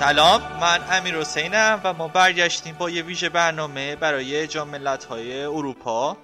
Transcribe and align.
سلام 0.00 0.40
من 0.60 0.80
امیر 0.90 1.16
حسینم 1.16 1.80
و 1.84 1.92
ما 1.92 2.08
برگشتیم 2.08 2.74
با 2.78 2.90
یه 2.90 3.02
ویژه 3.02 3.28
برنامه 3.28 3.96
برای 3.96 4.46
جام 4.46 4.74
های 5.10 5.44
اروپا 5.44 6.16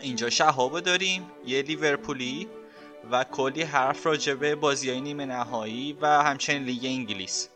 اینجا 0.00 0.30
شهابو 0.30 0.80
داریم 0.80 1.30
یه 1.46 1.62
لیورپولی 1.62 2.48
و 3.10 3.24
کلی 3.24 3.62
حرف 3.62 4.06
راجبه 4.06 4.54
بازی 4.54 4.90
های 4.90 5.00
نیمه 5.00 5.24
نهایی 5.24 5.98
و 6.00 6.06
همچنین 6.06 6.62
لیگ 6.62 6.84
انگلیس 6.84 7.48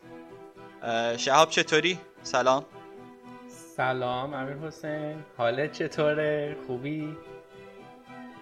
شهاب 1.17 1.51
چطوری؟ 1.51 1.99
سلام 2.23 2.65
سلام 3.77 4.35
امیر 4.35 4.57
حسین 4.57 5.25
حالت 5.37 5.73
چطوره؟ 5.73 6.57
خوبی؟ 6.67 7.17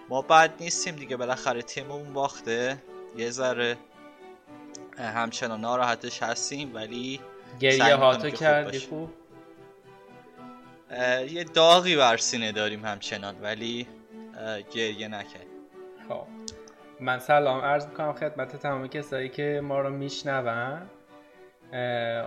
ما 0.09 0.21
بد 0.21 0.53
نیستیم 0.59 0.95
دیگه 0.95 1.17
بالاخره 1.17 1.61
تیممون 1.61 2.13
باخته 2.13 2.77
یه 3.17 3.29
ذره 3.29 3.77
همچنان 4.97 5.61
ناراحتش 5.61 6.23
هستیم 6.23 6.75
ولی 6.75 7.19
گریه 7.59 7.95
هاتو 7.95 8.29
کردی 8.29 8.79
خوب 8.79 9.13
یه 11.29 11.43
داغی 11.43 11.95
بر 11.95 12.17
سینه 12.17 12.51
داریم 12.51 12.85
همچنان 12.85 13.35
ولی 13.41 13.87
گریه 14.73 15.07
نکرد 15.07 15.45
خب. 16.09 16.25
من 16.99 17.19
سلام 17.19 17.61
عرض 17.61 17.87
می‌کنم 17.87 18.13
خدمت 18.13 18.55
تمام 18.55 18.87
کسایی 18.87 19.29
که 19.29 19.61
ما 19.63 19.81
رو 19.81 19.89
میشنون. 19.89 20.81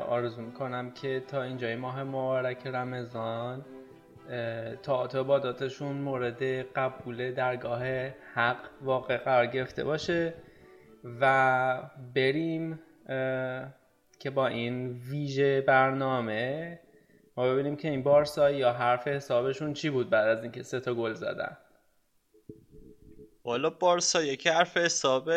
آرزو 0.08 0.42
می‌کنم 0.42 0.90
که 0.90 1.22
تا 1.28 1.42
اینجای 1.42 1.76
ماه 1.76 2.02
مبارک 2.02 2.66
رمضان 2.66 3.64
تا 4.82 5.04
عباداتشون 5.04 5.92
مورد 5.92 6.42
قبول 6.76 7.32
درگاه 7.32 7.82
حق 8.34 8.58
واقع 8.82 9.16
قرار 9.16 9.46
گرفته 9.46 9.84
باشه. 9.84 10.34
و 11.20 11.90
بریم 12.14 12.80
که 14.18 14.30
با 14.34 14.46
این 14.46 14.92
ویژه 14.92 15.60
برنامه 15.60 16.80
ما 17.36 17.52
ببینیم 17.52 17.76
که 17.76 17.90
این 17.90 18.02
بارسا 18.02 18.50
یا 18.50 18.72
حرف 18.72 19.08
حسابشون 19.08 19.74
چی 19.74 19.90
بود 19.90 20.10
بعد 20.10 20.28
از 20.28 20.42
اینکه 20.42 20.62
سه 20.62 20.80
تا 20.80 20.94
گل 20.94 21.12
زدن. 21.12 21.56
والا 23.44 23.70
بارسا 23.70 24.22
یکی 24.22 24.48
حرف 24.48 24.76
حساب 24.76 25.30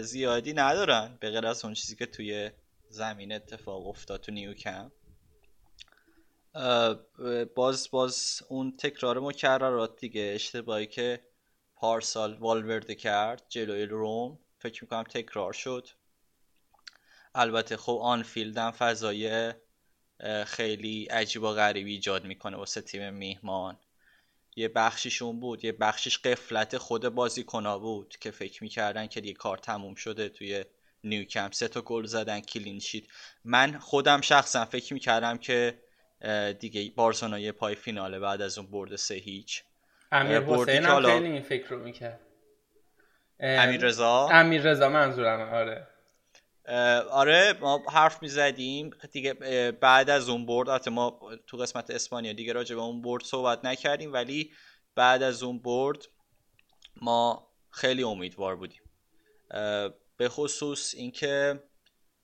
زیادی 0.00 0.52
ندارن 0.52 1.16
به 1.20 1.30
غیر 1.30 1.46
از 1.46 1.64
اون 1.64 1.74
چیزی 1.74 1.96
که 1.96 2.06
توی 2.06 2.50
زمین 2.88 3.32
اتفاق 3.32 3.86
افتاد 3.86 4.20
تو 4.20 4.32
نیوکم 4.32 4.92
باز 7.54 7.90
باز 7.90 8.42
اون 8.48 8.76
تکرار 8.76 9.20
مکررات 9.20 10.00
دیگه 10.00 10.32
اشتباهی 10.34 10.86
که 10.86 11.20
پارسال 11.80 12.34
والورده 12.34 12.94
کرد 12.94 13.42
جلوی 13.48 13.86
روم. 13.86 14.38
فکر 14.58 14.84
می‌کنم 14.84 15.02
تکرار 15.02 15.52
شد. 15.52 15.88
البته 17.34 17.76
خب 17.76 17.98
آن 18.02 18.22
فیلدم 18.22 18.70
فضای 18.70 19.54
خیلی 20.46 21.04
عجیب 21.04 21.42
و 21.42 21.52
غریبی 21.52 21.92
ایجاد 21.92 22.24
می‌کنه 22.24 22.56
واسه 22.56 22.80
تیم 22.80 23.14
میهمان. 23.14 23.78
یه 24.56 24.68
بخشیشون 24.68 25.40
بود. 25.40 25.64
یه 25.64 25.72
بخشیش 25.72 26.18
قفلت 26.18 26.78
خود 26.78 27.08
بازیکنا 27.08 27.78
بود 27.78 28.16
که 28.20 28.30
فکر 28.30 28.62
می‌کردن 28.62 29.06
که 29.06 29.20
دیگه 29.20 29.34
کار 29.34 29.58
تموم 29.58 29.94
شده 29.94 30.28
توی 30.28 30.64
نیوکمپ. 31.04 31.52
سه 31.52 31.68
تا 31.68 31.82
گل 31.82 32.06
زدن 32.06 32.40
کلین 32.40 32.78
شید 32.78 33.08
من 33.44 33.78
خودم 33.78 34.20
شخصا 34.20 34.64
فکر 34.64 34.94
می‌کردم 34.94 35.38
که 35.38 35.82
دیگه 36.60 36.92
بارسلونا 36.96 37.38
یه 37.38 37.52
پای 37.52 37.74
فیناله 37.74 38.18
بعد 38.18 38.40
از 38.42 38.58
اون 38.58 38.70
برد 38.70 38.96
سه 38.96 39.14
هیچ. 39.14 39.64
امیر 40.12 40.40
حسین 40.40 40.84
هم 40.84 41.02
خیلی 41.02 41.26
این 41.26 41.42
فکر 41.42 41.68
رو 41.68 41.78
می‌کرد. 41.78 42.20
امیر 43.40 43.80
رضا 43.80 44.28
امیر 44.28 44.62
رضا 44.62 44.88
منظورم 44.88 45.54
آره. 45.54 45.86
آره 47.10 47.52
ما 47.60 47.82
حرف 47.92 48.22
می‌زدیم. 48.22 48.90
دیگه 49.12 49.34
بعد 49.80 50.10
از 50.10 50.28
اون 50.28 50.46
برد 50.46 50.68
البته 50.68 50.90
ما 50.90 51.20
تو 51.46 51.56
قسمت 51.56 51.90
اسپانیا 51.90 52.32
دیگه 52.32 52.52
راجع 52.52 52.74
به 52.74 52.80
اون 52.80 53.02
برد 53.02 53.22
صحبت 53.22 53.64
نکردیم 53.64 54.12
ولی 54.12 54.52
بعد 54.94 55.22
از 55.22 55.42
اون 55.42 55.58
برد 55.58 55.98
ما 57.02 57.50
خیلی 57.70 58.02
امیدوار 58.02 58.56
بودیم. 58.56 58.82
به 60.16 60.28
خصوص 60.28 60.94
اینکه 60.94 61.62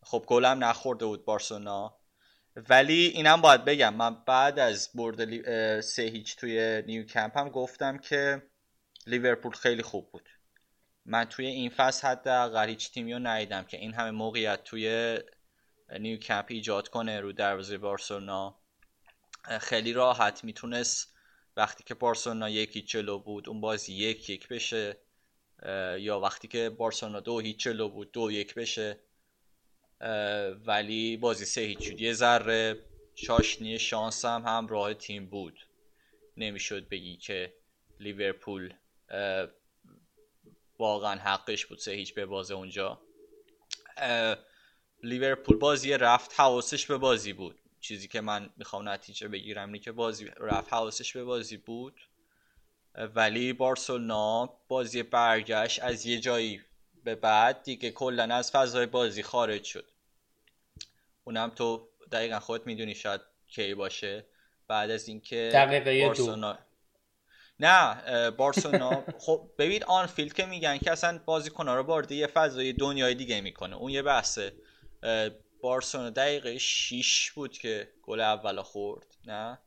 خب 0.02 0.24
گلم 0.26 0.64
نخورده 0.64 1.06
بود 1.06 1.24
بارسلونا. 1.24 1.95
ولی 2.56 3.06
اینم 3.06 3.40
باید 3.40 3.64
بگم 3.64 3.94
من 3.94 4.24
بعد 4.24 4.58
از 4.58 4.90
برد 4.94 5.80
سه 5.80 6.02
هیچ 6.02 6.36
توی 6.36 6.82
نیو 6.86 7.04
کمپ 7.04 7.38
هم 7.38 7.48
گفتم 7.48 7.98
که 7.98 8.42
لیورپول 9.06 9.52
خیلی 9.52 9.82
خوب 9.82 10.10
بود. 10.10 10.28
من 11.04 11.24
توی 11.24 11.46
این 11.46 11.70
فصل 11.70 12.08
حداقل 12.08 12.68
هیچ 12.68 12.90
تیمی 12.92 13.12
رو 13.12 13.18
ندیدم 13.18 13.64
که 13.64 13.76
این 13.76 13.94
همه 13.94 14.10
موقعیت 14.10 14.64
توی 14.64 15.18
نیو 15.98 16.18
کمپ 16.18 16.46
ایجاد 16.48 16.88
کنه 16.88 17.20
رو 17.20 17.32
دروازه 17.32 17.78
بارسلونا. 17.78 18.58
خیلی 19.60 19.92
راحت 19.92 20.44
می‌تونست 20.44 21.14
وقتی 21.56 21.84
که 21.84 21.94
بارسلونا 21.94 22.48
یکی 22.48 22.82
چلو 22.82 23.18
بود 23.18 23.48
اون 23.48 23.60
بازی 23.60 23.94
یک 23.94 24.30
یک 24.30 24.48
بشه. 24.48 24.96
یا 25.98 26.20
وقتی 26.20 26.48
که 26.48 26.70
بارسلونا 26.70 27.20
دو 27.20 27.38
هیچ 27.38 27.56
چلو 27.56 27.88
بود 27.88 28.12
دو 28.12 28.30
یک 28.32 28.54
بشه. 28.54 29.00
ولی 30.66 31.16
بازی 31.16 31.44
سه 31.44 31.60
هیچ 31.60 31.92
یه 32.00 32.12
ذره. 32.12 32.78
شاشنی 33.14 33.78
شانس 33.78 34.24
هم 34.24 34.42
همراه 34.46 34.94
تیم 34.94 35.26
بود. 35.26 35.60
نمی‌شد 36.36 36.88
بگی 36.88 37.16
که 37.16 37.54
لیورپول 38.00 38.74
واقعا 40.78 41.20
حقش 41.20 41.66
بود 41.66 41.78
سه 41.78 41.92
هیچ 41.92 42.14
به 42.14 42.26
بازه 42.26 42.54
اونجا 42.54 43.00
لیورپول 45.02 45.56
بازی 45.56 45.92
رفت 45.92 46.40
حواسش 46.40 46.86
به 46.86 46.96
بازی 46.96 47.32
بود. 47.32 47.58
چیزی 47.80 48.08
که 48.08 48.20
من 48.20 48.50
می‌خوام 48.56 48.88
نتیجه 48.88 49.28
بگیرم 49.28 49.68
اینه 49.68 49.78
که 49.78 49.92
بازی 49.92 50.24
رفت 50.24 50.72
حواسش 50.72 51.16
به 51.16 51.24
بازی 51.24 51.56
بود. 51.56 52.00
ولی 52.94 53.52
بارسلونا 53.52 54.58
بازی 54.68 55.02
برگشت 55.02 55.82
از 55.82 56.06
یه 56.06 56.20
جایی 56.20 56.60
به 57.06 57.14
بعد 57.14 57.62
دیگه 57.62 57.90
کلا 57.90 58.22
از 58.34 58.50
فضای 58.50 58.86
بازی 58.86 59.22
خارج 59.22 59.64
شد. 59.64 59.90
اونم 61.24 61.50
تو 61.50 61.88
دقیقا 62.12 62.40
خود 62.40 62.66
می‌دونی 62.66 62.94
شاید 62.94 63.20
کی 63.48 63.74
باشه. 63.74 64.26
بعد 64.68 64.90
از 64.90 65.08
اینکه 65.08 65.50
دقیقه 65.54 66.06
بارسلونا 66.06 66.58
نه 67.60 68.30
بارسلونا 68.30 69.04
خب 69.26 69.50
ببین 69.58 69.84
آن 69.84 70.06
فیلد 70.06 70.32
که 70.32 70.46
میگن 70.46 70.78
که 70.78 70.92
اصلا 70.92 71.20
بازیکن‌ها 71.24 71.74
رو 71.74 71.82
وارد 71.82 72.12
یه 72.12 72.26
فضای 72.26 72.72
دنیای 72.72 73.14
دیگه 73.14 73.40
می‌کنه. 73.40 73.76
اون 73.76 73.90
یه 73.90 74.02
بحثه. 74.02 74.52
بارسلونا 75.60 76.10
دقیقه 76.10 76.58
6 76.58 77.30
بود 77.30 77.58
که 77.58 77.92
گل 78.02 78.20
اول 78.20 78.62
خورد 78.62 79.06
نه؟ 79.26 79.58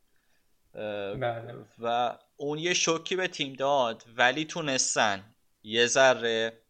بله. 0.73 1.55
و 1.79 2.17
اون 2.37 2.59
یه 2.59 2.73
شوکی 2.73 3.15
به 3.15 3.27
تیم 3.27 3.53
داد 3.53 4.03
ولی 4.17 4.45
تونستن. 4.45 5.35
یه 5.63 5.87
ذره 5.87 6.61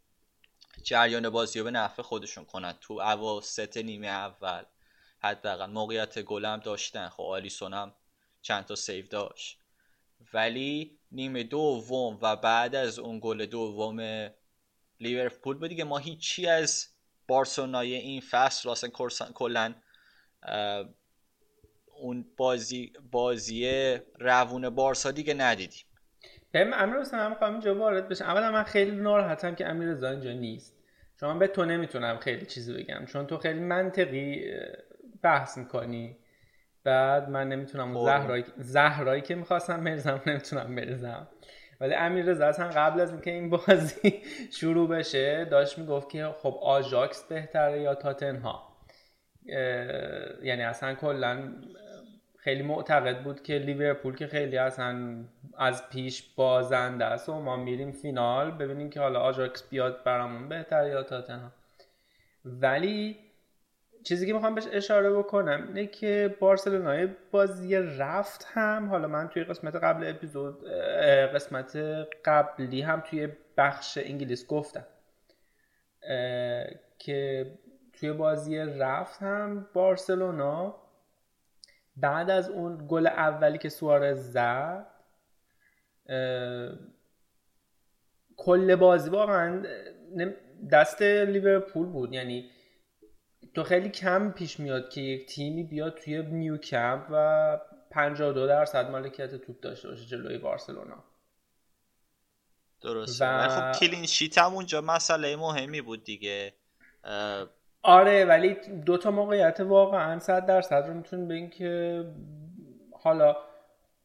جریان 0.83 1.29
بازی 1.29 1.59
رو 1.59 1.65
به 1.65 1.71
نفع 1.71 2.01
خودشون 2.01 2.45
کنن. 2.45 2.73
تو 2.81 2.93
اواسط 2.93 3.77
نیمه 3.77 4.07
اول 4.07 4.63
حداقل 5.19 5.65
موقعیت 5.65 6.19
گلم 6.21 6.59
داشتن. 6.59 7.09
خب 7.09 7.23
آلیسون 7.23 7.73
هم 7.73 7.93
چند 8.41 8.65
تا 8.65 8.75
سیو 8.75 9.07
داشت. 9.07 9.59
ولی 10.33 10.99
نیمه 11.11 11.43
دوم 11.43 12.19
و 12.21 12.35
بعد 12.35 12.75
از 12.75 12.99
اون 12.99 13.19
گل 13.23 13.45
دوم 13.45 14.29
لیورپول 14.99 15.57
بود 15.57 15.69
دیگه. 15.69 15.83
ما 15.83 15.97
هیچی 15.97 16.47
از 16.47 16.87
بارسلونای 17.27 17.95
این 17.95 18.21
فصل 18.21 18.69
اصلا 18.69 18.89
کلا 19.33 19.75
اون 21.85 22.25
بازی 22.37 22.93
بازی 23.11 23.65
روون 24.19 24.69
بارسا 24.69 25.11
دیگه 25.11 25.33
ندیدیم. 25.33 25.85
هم 26.55 26.73
امیر 26.73 26.99
حسین 26.99 27.19
هم 27.19 27.35
اینجا 27.41 27.75
وارد 27.75 28.09
بشم 28.09 28.25
اولا 28.25 28.51
من 28.51 28.63
خیلی 28.63 28.91
ناراحتم 28.91 29.55
که 29.55 29.67
امیر 29.67 29.89
رضا 29.89 30.09
اینجا 30.09 30.31
نیست. 30.31 30.75
چون 31.19 31.39
به 31.39 31.47
تو 31.47 31.65
نمی‌تونم 31.65 32.17
خیلی 32.17 32.45
چیزی 32.45 32.73
بگم. 32.73 33.05
چون 33.05 33.27
تو 33.27 33.37
خیلی 33.37 33.59
منطقی 33.59 34.53
بحث 35.23 35.57
می‌کنی. 35.57 36.17
بعد 36.83 37.29
من 37.29 37.49
نمی‌تونم 37.49 37.93
خب. 37.93 38.05
زهرایی 38.05 38.43
زهرایی 38.57 39.21
که 39.21 39.35
می‌خواستم 39.35 39.83
بریزم 39.83 40.21
نمی‌تونم 40.25 40.75
بریزم. 40.75 41.27
ولی 41.81 41.93
امیر 41.93 42.25
رضا 42.25 42.47
اصلا 42.47 42.67
قبل 42.67 43.01
از 43.01 43.11
اینکه 43.11 43.31
این 43.31 43.49
بازی 43.49 44.21
شروع 44.59 44.89
بشه 44.89 45.45
داشت 45.45 45.77
می‌گفت 45.77 46.09
که 46.09 46.25
خب 46.25 46.59
آژاکس 46.61 47.23
بهتره 47.23 47.81
یا 47.81 47.95
تاتنها 47.95 48.69
یعنی 50.43 50.61
اصلا 50.63 50.95
کلا 50.95 51.53
خیلی 52.41 52.63
معتقد 52.63 53.23
بود 53.23 53.43
که 53.43 53.53
لیورپول 53.53 54.15
که 54.15 54.27
خیلی 54.27 54.57
اصلا 54.57 55.23
از 55.57 55.89
پیش 55.89 56.33
بازنده 56.35 57.05
است 57.05 57.29
و 57.29 57.33
ما 57.33 57.57
میریم 57.57 57.91
فینال. 57.91 58.51
ببینیم 58.51 58.89
که 58.89 58.99
حالا 58.99 59.19
آژاکس 59.19 59.69
بیاد 59.69 60.03
برامون 60.03 60.49
بهتر 60.49 60.87
یا 60.87 61.03
تاتنها 61.03 61.51
ولی 62.45 63.17
چیزی 64.03 64.27
که 64.27 64.33
می‌خوام 64.33 64.55
بهش 64.55 64.67
اشاره 64.71 65.11
بکنم 65.11 65.63
اینه 65.67 65.87
که 65.87 66.35
بارسلونای 66.39 67.07
بازی 67.31 67.75
رفت 67.75 68.47
هم 68.53 68.89
حالا 68.89 69.07
من 69.07 69.27
توی 69.27 69.43
قسمت 69.43 69.75
قبل 69.75 70.09
اپیزود 70.09 70.63
قسمت 71.33 71.77
قبلی 72.25 72.81
هم 72.81 72.99
توی 72.99 73.29
بخش 73.57 73.97
انگلیس 74.01 74.47
گفتم 74.47 74.85
که 76.99 77.51
توی 77.93 78.13
بازی 78.13 78.57
رفت 78.57 79.21
هم 79.21 79.67
بارسلونا 79.73 80.88
بعد 82.01 82.29
از 82.29 82.49
اون 82.49 82.85
گل 82.89 83.07
اولی 83.07 83.57
که 83.57 83.69
سوارز 83.69 84.31
زد 84.31 84.87
کل 88.37 88.75
بازی 88.75 89.09
واقعا 89.09 89.63
دست 90.71 91.01
لیورپول 91.01 91.85
بود. 91.87 92.13
یعنی 92.13 92.51
تو 93.55 93.63
خیلی 93.63 93.89
کم 93.89 94.31
پیش 94.31 94.59
میاد 94.59 94.89
که 94.89 95.01
یک 95.01 95.29
تیمی 95.29 95.63
بیاد 95.63 95.97
توی 95.97 96.23
نیو 96.23 96.57
کمپ 96.57 97.07
و 97.11 97.57
52 97.91 98.47
درصد 98.47 98.89
مالکیت 98.89 99.35
توپ 99.35 99.59
داشته 99.59 99.87
باشه 99.87 100.05
جلوی 100.05 100.37
بارسلونا. 100.37 101.03
درسته. 102.81 103.25
و... 103.25 103.49
خب 103.49 103.79
کلین 103.79 104.05
شیت 104.05 104.37
هم 104.37 104.53
اونجا 104.53 104.81
مسئله 104.81 105.35
مهمی 105.35 105.81
بود 105.81 106.03
دیگه. 106.03 106.53
آره 107.83 108.25
ولی 108.25 108.57
دو 108.85 108.97
تا 108.97 109.11
موقعیت 109.11 109.59
واقعا 109.59 110.19
صد 110.19 110.45
درصد 110.45 110.85
رو 110.87 110.93
میتون 110.93 111.27
بگین 111.27 111.49
که 111.49 112.03
حالا 112.91 113.35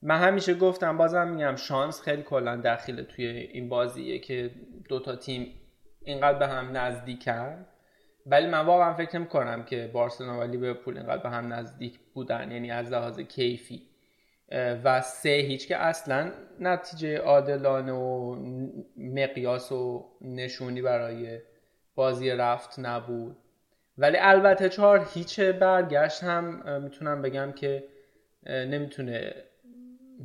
من 0.02 0.18
همیشه 0.18 0.54
گفتم 0.54 0.96
بازم 0.96 1.28
میگم 1.28 1.56
شانس 1.56 2.02
خیلی 2.02 2.22
کلا 2.22 2.56
دخیله 2.56 3.02
توی 3.02 3.26
این 3.26 3.68
بازیه 3.68 4.18
که 4.18 4.50
دو 4.88 5.00
تا 5.00 5.16
تیم 5.16 5.54
اینقدر 6.04 6.38
به 6.38 6.48
هم 6.48 6.76
نزدیکن. 6.76 7.66
ولی 8.26 8.46
من 8.46 8.66
واقعا 8.66 8.94
فکر 8.94 9.18
نمی 9.18 9.26
کنم 9.26 9.64
که 9.64 9.90
بارسلونا 9.92 10.40
و 10.40 10.42
لیورپول 10.42 10.98
اینقدر 10.98 11.22
به 11.22 11.30
هم 11.30 11.52
نزدیک 11.52 11.98
بودن 12.14 12.50
یعنی 12.50 12.70
از 12.70 12.92
لحاظ 12.92 13.20
کیفی. 13.20 13.82
و 14.84 15.00
سه 15.00 15.28
هیچ 15.28 15.68
که 15.68 15.76
اصلا 15.76 16.32
نتیجه 16.60 17.18
عادلانه 17.18 17.92
و 17.92 18.36
مقیاس 18.96 19.72
و 19.72 20.10
نشونی 20.20 20.82
برای 20.82 21.38
بازی 21.94 22.30
رفت 22.30 22.78
نبود. 22.78 23.36
ولی 23.98 24.16
البته 24.20 24.68
چهار 24.68 25.08
هیچ 25.14 25.40
برگشت 25.40 26.22
هم 26.22 26.82
می‌تونم 26.82 27.22
بگم 27.22 27.52
که 27.52 27.84
نمی‌تونه 28.46 29.34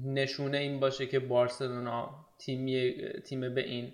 نشونه 0.05 0.57
این 0.57 0.79
باشه 0.79 1.07
که 1.07 1.19
بارسلونا 1.19 2.25
تیمی 2.37 2.95
تیم 3.25 3.53
به 3.53 3.61
این 3.61 3.93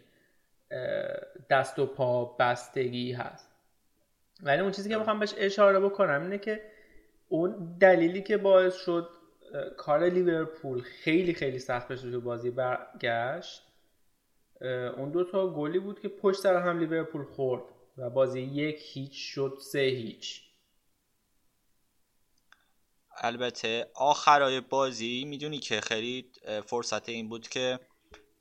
دست 1.50 1.80
و 1.80 1.86
پا 1.86 2.26
بستگی 2.26 3.12
هست. 3.12 3.52
ولی 4.44 4.62
اون 4.62 4.72
چیزی 4.72 4.90
که 4.90 4.98
می‌خوام 4.98 5.20
بهش 5.20 5.34
اشاره 5.38 5.80
بکنم 5.80 6.22
اینه 6.22 6.38
که 6.38 6.62
اون 7.28 7.78
دلیلی 7.80 8.22
که 8.22 8.38
باعث 8.38 8.76
شد 8.76 9.10
کار 9.78 10.04
لیورپول 10.10 10.82
خیلی 10.82 11.34
خیلی 11.34 11.60
سخت 11.60 11.88
بشه 11.88 12.12
تو 12.12 12.22
بازی 12.22 12.52
برگشت 12.52 13.62
اون 14.98 15.12
دو 15.12 15.24
تا 15.24 15.54
گلی 15.54 15.80
بود 15.80 16.00
که 16.00 16.08
پشت 16.10 16.40
سر 16.40 16.56
هم 16.62 16.80
لیورپول 16.80 17.24
خورد. 17.24 17.64
و 17.98 18.10
بازی 18.10 18.42
یک 18.42 18.82
هیچ 18.94 19.14
شد 19.14 19.58
سه 19.72 19.80
هیچ. 19.80 20.42
البته 23.18 23.92
آخرای 23.94 24.62
بازی 24.62 25.26
می‌دونی 25.26 25.60
که 25.60 25.82
خیلی 25.82 26.32
فرصت 26.66 27.10
این 27.10 27.30
بود 27.30 27.48
که 27.48 27.80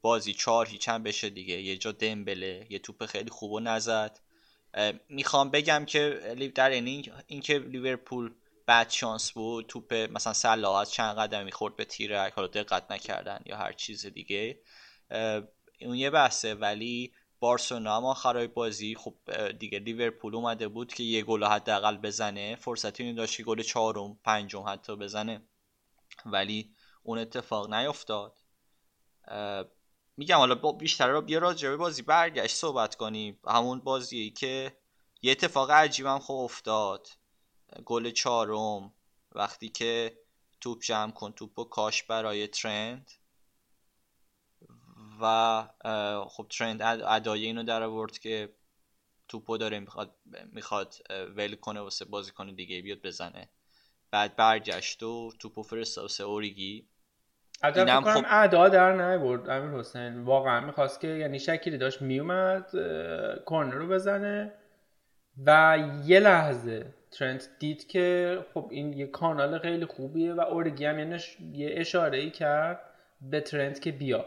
بازی 0.02 0.34
چهار 0.34 0.66
هیچ 0.66 0.88
هم 0.88 1.02
بشه 1.02 1.30
دیگه. 1.30 1.62
یه 1.62 1.76
جا 1.76 1.92
دمبله 1.92 2.66
یه 2.70 2.78
توپ 2.78 3.06
خیلی 3.06 3.30
خوب 3.30 3.52
و 3.52 3.60
نزد. 3.60 4.20
می‌خوام 5.08 5.50
بگم 5.50 5.84
که 5.84 6.36
در 6.54 6.70
این 6.70 7.12
اینکه 7.26 7.58
لیورپول 7.58 8.34
بد 8.68 8.90
شانس 8.90 9.32
بود 9.32 9.66
توپ 9.66 9.94
مثلا 9.94 10.32
سلا 10.32 10.80
از 10.80 10.92
چند 10.92 11.16
قدم 11.16 11.44
می‌خورد 11.44 11.76
به 11.76 11.84
تیرک 11.84 12.32
حالا 12.32 12.48
دقت 12.48 12.90
نکردن 12.90 13.40
یا 13.46 13.56
هر 13.56 13.72
چیز 13.72 14.06
دیگه. 14.06 14.60
اون 15.80 15.94
یه 15.94 16.10
بحثه 16.10 16.54
ولی 16.54 17.12
بارسلونا 17.44 17.96
هم 17.96 18.04
آخرای 18.04 18.46
بازی. 18.46 18.94
خب 18.94 19.14
دیگه 19.50 19.78
لیورپول 19.78 20.34
اومده 20.34 20.68
بود 20.68 20.94
که 20.94 21.02
یه 21.02 21.22
گل 21.22 21.44
حداقل 21.44 21.96
بزنه. 21.96 22.56
فرصتی 22.56 23.02
این 23.02 23.14
داشت 23.14 23.42
گل 23.42 23.62
چهارم 23.62 24.18
پنجم 24.24 24.64
حتی 24.68 24.96
بزنه. 24.96 25.42
ولی 26.26 26.74
اون 27.02 27.18
اتفاق 27.18 27.74
نیفتاد 27.74 28.38
میگم 30.16 30.36
حالا 30.36 30.54
بیشتر 30.54 31.08
رو 31.08 31.20
بیا 31.20 31.38
راجع 31.38 31.68
به 31.68 31.76
بازی 31.76 32.02
برگشت 32.02 32.56
صحبت 32.56 32.94
کنیم. 32.94 33.40
همون 33.46 33.80
بازی 33.80 34.30
که 34.30 34.76
یه 35.22 35.32
اتفاق 35.32 35.70
عجیبم 35.70 36.18
خب 36.18 36.34
افتاد. 36.34 37.08
گل 37.84 38.10
چهارم 38.10 38.92
وقتی 39.32 39.68
که 39.68 40.18
توپ 40.60 40.82
جمع 40.82 41.10
کن 41.10 41.32
توپ 41.32 41.58
و 41.58 41.64
کاش 41.64 42.02
برای 42.02 42.48
ترند 42.48 43.10
و 45.24 45.62
خب 46.28 46.46
ترند 46.58 46.82
ادای 46.82 47.44
اینو 47.44 47.62
در 47.62 47.82
آورد 47.82 48.18
که 48.18 48.48
توپو 49.28 49.56
داره 49.56 49.80
می‌خواد 49.80 50.14
می‌خواد 50.52 50.94
ول 51.36 51.54
کنه 51.54 51.80
واسه 51.80 52.04
بازیکن 52.04 52.54
دیگه 52.54 52.82
بیاد 52.82 52.98
بزنه. 53.02 53.48
بعد 54.10 54.36
برگشت 54.36 55.02
و 55.02 55.32
توپو 55.38 55.62
فرستاد 55.62 56.02
واسه 56.02 56.24
اوریگی. 56.24 56.88
اینم 57.64 58.02
خب 58.02 58.24
ادا 58.28 58.68
در 58.68 58.92
نیورد 58.92 59.50
امیر 59.50 59.80
حسین. 59.80 60.24
واقعا 60.24 60.60
می‌خواست 60.60 61.00
که 61.00 61.08
یعنی 61.08 61.38
شکلی 61.38 61.78
داشت 61.78 62.02
میومد 62.02 62.70
کورنر 63.44 63.74
رو 63.74 63.88
بزنه 63.88 64.52
و 65.46 65.78
یه 66.04 66.20
لحظه 66.20 66.94
ترنت 67.10 67.48
دید 67.58 67.86
که 67.86 68.38
خب 68.54 68.68
این 68.70 68.92
یه 68.92 69.06
کانال 69.06 69.58
خیلی 69.58 69.86
خوبیه 69.86 70.34
و 70.34 70.40
اورگی 70.40 70.84
هم 70.84 71.18
یه 71.52 71.74
اشاره 71.76 72.18
ای 72.18 72.30
کرد 72.30 72.80
به 73.20 73.40
ترنت 73.40 73.80
که 73.80 73.92
بیا. 73.92 74.24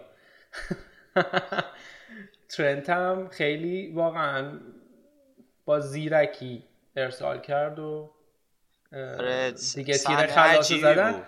ترنت 2.49 2.89
هم 2.89 3.29
خیلی 3.29 3.91
واقعا 3.91 4.59
با 5.65 5.79
زیرکی 5.79 6.63
ارسال 6.95 7.41
کرد 7.41 7.79
و 7.79 8.13
آره، 8.93 9.51
دیگه 9.75 9.97
تیر 9.97 10.27
خلاص 10.27 10.73
زدن. 10.73 11.27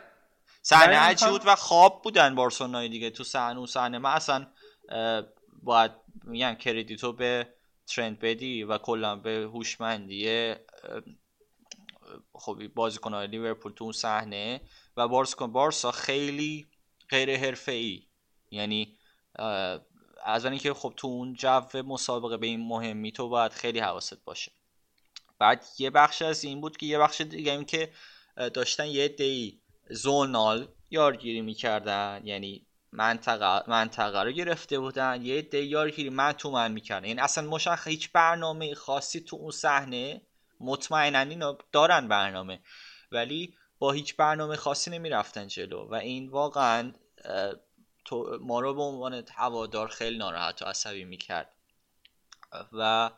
صحنه 0.61 0.95
عجیب 0.97 1.29
بود 1.29 1.41
و 1.45 1.55
خواب 1.55 2.01
بودن 2.03 2.35
بارسلونای 2.35 2.89
دیگه 2.89 3.09
تو 3.09 3.23
صحنه 3.23 3.57
اون 3.57 3.65
صحنه. 3.65 3.97
من 3.97 4.11
اصلا 4.11 4.47
باید 5.63 5.91
میگم 6.23 6.55
کردیتو 6.55 7.13
به 7.13 7.47
ترند 7.87 8.19
بدی 8.19 8.63
و 8.63 8.77
کلا 8.77 9.15
به 9.15 9.49
هوشمندی 9.53 10.53
خب 12.33 12.67
بازیکن‌های 12.75 13.27
لیورپول 13.27 13.71
تو 13.71 13.83
اون 13.83 13.93
صحنه. 13.93 14.61
و 14.97 15.07
بارسا 15.07 15.47
بارسا 15.47 15.91
خیلی 15.91 16.67
غیر 17.09 17.37
حرفه‌ای. 17.37 18.07
یعنی 18.51 18.98
از 20.25 20.45
اینکه 20.45 20.73
خب 20.73 20.93
تو 20.97 21.07
اون 21.07 21.33
جو 21.33 21.61
مسابقه 21.85 22.37
به 22.37 22.47
این 22.47 22.67
مهمی 22.67 23.11
تو 23.11 23.29
باید 23.29 23.51
خیلی 23.51 23.79
حواست 23.79 24.25
باشه. 24.25 24.51
بعد 25.39 25.65
یه 25.79 25.89
بخش 25.89 26.21
از 26.21 26.43
این 26.43 26.61
بود 26.61 26.77
که 26.77 26.85
یه 26.85 26.99
بخش 26.99 27.21
دیگه 27.21 27.51
این 27.51 27.65
که 27.65 27.91
داشتن 28.53 28.87
یه 28.87 29.07
دی 29.07 29.61
زونال 29.89 30.67
یارگیری 30.91 31.41
می‌کردن. 31.41 32.21
یعنی 32.23 32.65
منطقه, 32.91 33.69
منطقه 33.69 34.23
رو 34.23 34.31
گرفته 34.31 34.79
بودن 34.79 35.25
یه 35.25 35.41
دی 35.41 35.63
یارگیری 35.63 36.09
من 36.09 36.31
تو 36.31 36.51
من 36.51 36.71
می‌کردن. 36.71 37.07
یعنی 37.07 37.21
اصلا 37.21 37.49
مشخص 37.49 37.87
هیچ 37.87 38.11
برنامه 38.11 38.75
خاصی 38.75 39.19
تو 39.19 39.35
اون 39.35 39.51
صحنه 39.51 40.21
مطمئنا 40.59 41.19
اینا 41.19 41.57
دارن 41.71 42.07
برنامه. 42.07 42.59
ولی 43.11 43.53
با 43.79 43.91
هیچ 43.91 44.15
برنامه 44.15 44.55
خاصی 44.55 44.91
نمی‌رفتن 44.91 45.47
جلو. 45.47 45.87
و 45.89 45.93
این 45.93 46.29
واقعا 46.29 46.93
تو 48.09 48.37
ما 48.41 48.59
رو 48.59 48.73
به 48.73 48.81
عنوان 48.81 49.23
هوادار 49.35 49.87
خیلی 49.87 50.17
ناراحت 50.17 50.61
و 50.61 50.65
عصبی 50.65 51.05
می‌کرد. 51.05 51.53
و 52.73 53.11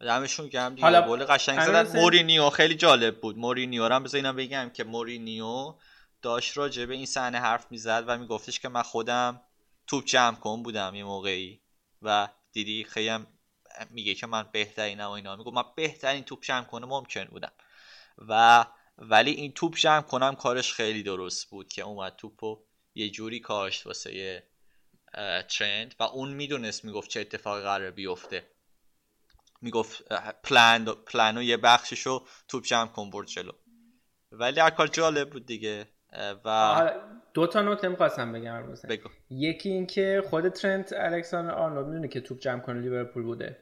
دمشون 0.00 0.48
گرم 0.48 0.74
دیگه. 0.74 0.82
حالا 0.82 1.08
گل 1.08 1.24
قشنگ 1.24 1.60
زدن 1.60 2.00
مورینیو 2.00 2.50
خیلی 2.50 2.74
جالب 2.74 3.20
بود. 3.20 3.38
مورینیو 3.38 3.88
رو 3.88 3.94
هم 3.94 4.02
بذار 4.02 4.32
بگم 4.32 4.70
که 4.74 4.84
مورینیو 4.84 5.74
داشت 6.22 6.56
راجع 6.56 6.84
به 6.84 6.94
این 6.94 7.06
صحنه 7.06 7.38
حرف 7.38 7.66
می‌زد 7.70 8.04
و 8.06 8.18
میگفتش 8.18 8.60
که 8.60 8.68
من 8.68 8.82
خودم 8.82 9.40
توپ 9.86 10.04
جمع 10.04 10.36
کن 10.36 10.62
بودم 10.62 10.94
یه 10.94 11.04
موقعی. 11.04 11.60
و 12.02 12.28
دیدی 12.52 12.84
خیلی 12.84 13.08
هم 13.08 13.26
میگه 13.90 14.14
که 14.14 14.26
من 14.26 14.48
بهترینم 14.52 15.06
و 15.06 15.10
اینا. 15.10 15.36
میگه 15.36 15.50
من 15.50 15.64
بهترین 15.76 16.24
توپ 16.24 16.42
جمع 16.42 16.64
کنه 16.64 16.86
ممکن 16.86 17.24
بودم. 17.24 17.52
و 18.28 18.66
ولی 18.98 19.30
این 19.30 19.52
توپ 19.52 19.76
جمع 19.76 20.02
کنم 20.02 20.34
کارش 20.34 20.72
خیلی 20.72 21.02
درست 21.02 21.50
بود 21.50 21.68
که 21.68 21.82
اومد 21.82 22.16
توپو 22.16 22.65
یه 22.96 23.10
جوری 23.10 23.40
کاشت 23.40 23.86
واسه 23.86 24.14
یه 24.14 24.42
ترند 25.48 25.94
و 26.00 26.02
اون 26.02 26.32
می‌دونست 26.32 26.84
می‌گفت 26.84 27.10
چه 27.10 27.20
اتفاقی 27.20 27.62
قرار 27.62 27.90
بیفته. 27.90 28.42
می‌گفت 29.62 30.12
پلان 30.42 30.84
پلانو 30.84 31.42
یه 31.42 31.56
بخششو 31.56 32.26
توپ 32.48 32.64
جمع 32.64 32.88
کن 32.88 33.10
برد 33.10 33.26
جلو. 33.26 33.52
ولی 34.32 34.60
هر 34.60 34.70
کار 34.70 34.86
جالب 34.86 35.30
بود 35.30 35.46
دیگه. 35.46 35.86
و 36.44 36.90
دو 37.34 37.46
تا 37.46 37.62
نکته 37.62 37.88
می‌خواستم 37.88 38.32
بگم 38.32 38.74
بگو. 38.88 39.08
یکی 39.30 39.68
اینکه 39.68 40.22
خود 40.30 40.48
ترنت 40.48 40.92
الکساندر 40.92 41.54
آرنولد 41.54 41.86
می‌دونه 41.86 42.08
که 42.08 42.20
توپ 42.20 42.38
جمع 42.38 42.60
کنه 42.60 42.80
لیورپول 42.80 43.22
بوده. 43.22 43.56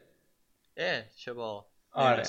اه 0.76 1.02
چه 1.16 1.32
با 1.32 1.66
آره. 1.92 2.22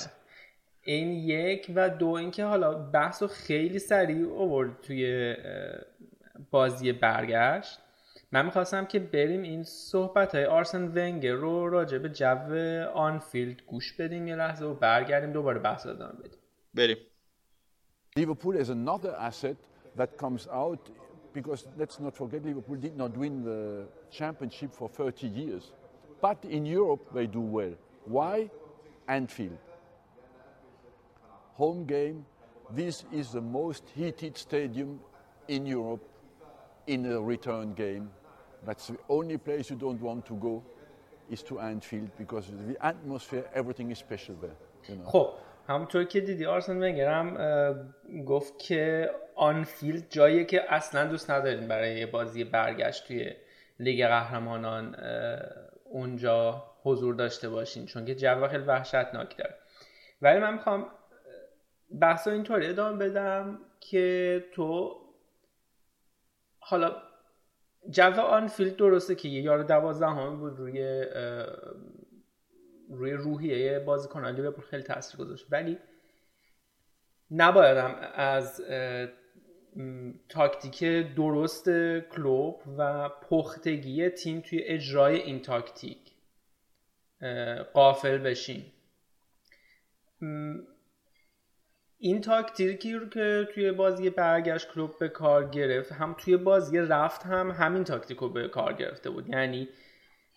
این 0.82 1.12
یک 1.12 1.72
و 1.74 1.90
دو 1.90 2.08
اینکه 2.08 2.44
حالا 2.44 2.74
بحث 2.74 3.22
خیلی 3.22 3.78
سریع 3.78 4.26
اوورد 4.26 4.80
توی 4.80 5.36
بازی 6.50 6.92
برگشت 6.92 7.78
من 8.32 8.44
می‌خواستم 8.44 8.84
که 8.84 8.98
بریم 8.98 9.42
این 9.42 9.62
صحبت 9.62 10.34
های 10.34 10.44
آرسن 10.44 10.88
ونگر 10.88 11.32
رو 11.32 11.68
راجع 11.68 11.98
به 11.98 12.08
جو 12.08 12.56
آنفیلد 12.94 13.62
گوش 13.62 13.92
بدیم 13.92 14.28
یه 14.28 14.36
لحظه 14.36 14.64
و 14.64 14.74
برگردیم 14.74 15.32
دوباره 15.32 15.58
بحث 15.58 15.86
ادامه 15.86 16.12
بدیم 16.12 16.40
بریم 16.74 16.96
Liverpool 18.18 18.56
is 18.56 18.70
another 18.70 19.14
asset 19.18 19.56
that 19.96 20.16
comes 20.16 20.48
out 20.50 20.90
because 21.34 21.66
let's 21.76 22.00
not 22.00 22.16
forget 22.16 22.42
Liverpool 22.42 22.76
did 22.76 22.96
not 22.96 23.14
win 23.16 23.44
the 23.44 23.86
championship 24.10 24.72
for 24.72 24.88
30 24.88 25.26
years. 25.26 25.72
But 26.22 26.38
in 26.44 26.64
Europe 26.64 27.04
they 27.12 27.26
do 27.26 27.40
well. 27.40 27.74
Why? 28.06 28.50
Anfield. 29.06 29.58
Home 31.54 31.84
game. 31.84 32.24
This 32.70 33.04
is 33.12 33.32
the 33.32 33.40
most 33.40 33.84
heated 33.94 34.38
stadium 34.38 34.98
in 35.46 35.66
Europe 35.66 36.04
in 36.86 37.06
a 37.06 37.20
return 37.20 37.74
game. 37.74 38.10
That's 38.66 38.86
the 38.88 38.98
only 39.08 39.38
place 39.38 39.70
you 39.70 39.76
don't 39.76 40.00
want 40.00 40.26
to 40.26 40.34
go 40.34 40.62
is 41.30 41.42
to 41.44 41.60
Anfield 41.60 42.10
because 42.18 42.46
the 42.70 42.76
atmosphere, 42.84 43.44
everything 43.54 43.90
is 43.90 43.98
special 43.98 44.36
there. 44.40 44.56
You 44.88 44.96
know. 44.96 45.10
خب 45.10 45.28
همونطور 45.68 46.04
که 46.04 46.20
دیدی 46.20 46.46
آرسن 46.46 46.76
ونگر 46.76 47.12
هم 47.12 47.36
گفت 48.26 48.58
که 48.58 49.10
آنفیلد 49.34 50.10
جاییه 50.10 50.44
که 50.44 50.74
اصلا 50.74 51.04
دوست 51.04 51.30
نداریم 51.30 51.68
برای 51.68 52.06
بازی 52.06 52.44
برگشت 52.44 53.06
توی 53.06 53.30
لیگ 53.80 54.06
قهرمانان 54.06 54.96
اونجا 55.84 56.64
حضور 56.82 57.14
داشته 57.14 57.48
باشین 57.48 57.86
چون 57.86 58.04
که 58.04 58.14
جو 58.14 58.46
خیلی 58.46 58.64
وحشتناک 58.64 59.36
داره 59.36 59.54
ولی 60.22 60.38
من 60.38 60.52
می‌خوام 60.52 60.86
بحث 62.00 62.28
اینطوری 62.28 62.66
ادامه 62.66 63.08
بدم 63.08 63.58
که 63.80 64.44
تو 64.52 64.96
حالا 66.68 67.02
جو 67.90 68.20
آنفیلد 68.20 68.76
درسته 68.76 69.14
که 69.14 69.28
یه 69.28 69.42
یار 69.42 69.62
دوازده 69.62 70.36
بود 70.36 70.58
روی 70.58 71.06
روی 72.90 73.12
روحیه 73.12 73.78
بازیکنان 73.78 74.34
لیورپول 74.34 74.64
خیلی 74.64 74.82
تاثیر 74.82 75.20
گذاشت. 75.20 75.46
ولی 75.50 75.78
نبایدم 77.30 77.94
از 78.14 78.62
تاکتیک 80.28 80.84
درست 81.16 81.64
کلوب 82.00 82.62
و 82.78 83.08
پختگی 83.08 84.08
تیم 84.08 84.40
توی 84.40 84.58
اجرای 84.62 85.16
این 85.16 85.42
تاکتیک 85.42 86.12
قافل 87.74 88.18
بشین 88.18 88.64
این 91.98 92.20
تاکتیکی 92.20 92.94
رو 92.94 93.08
که 93.08 93.48
توی 93.54 93.72
بازی 93.72 94.10
برگشت 94.10 94.72
کلوب 94.72 94.98
به 94.98 95.08
کار 95.08 95.48
گرفت 95.48 95.92
هم 95.92 96.14
توی 96.18 96.36
بازی 96.36 96.78
رفت 96.78 97.22
هم 97.26 97.50
همین 97.50 97.84
تاکتیک 97.84 98.18
رو 98.18 98.28
به 98.28 98.48
کار 98.48 98.72
گرفته 98.72 99.10
بود. 99.10 99.28
یعنی 99.28 99.68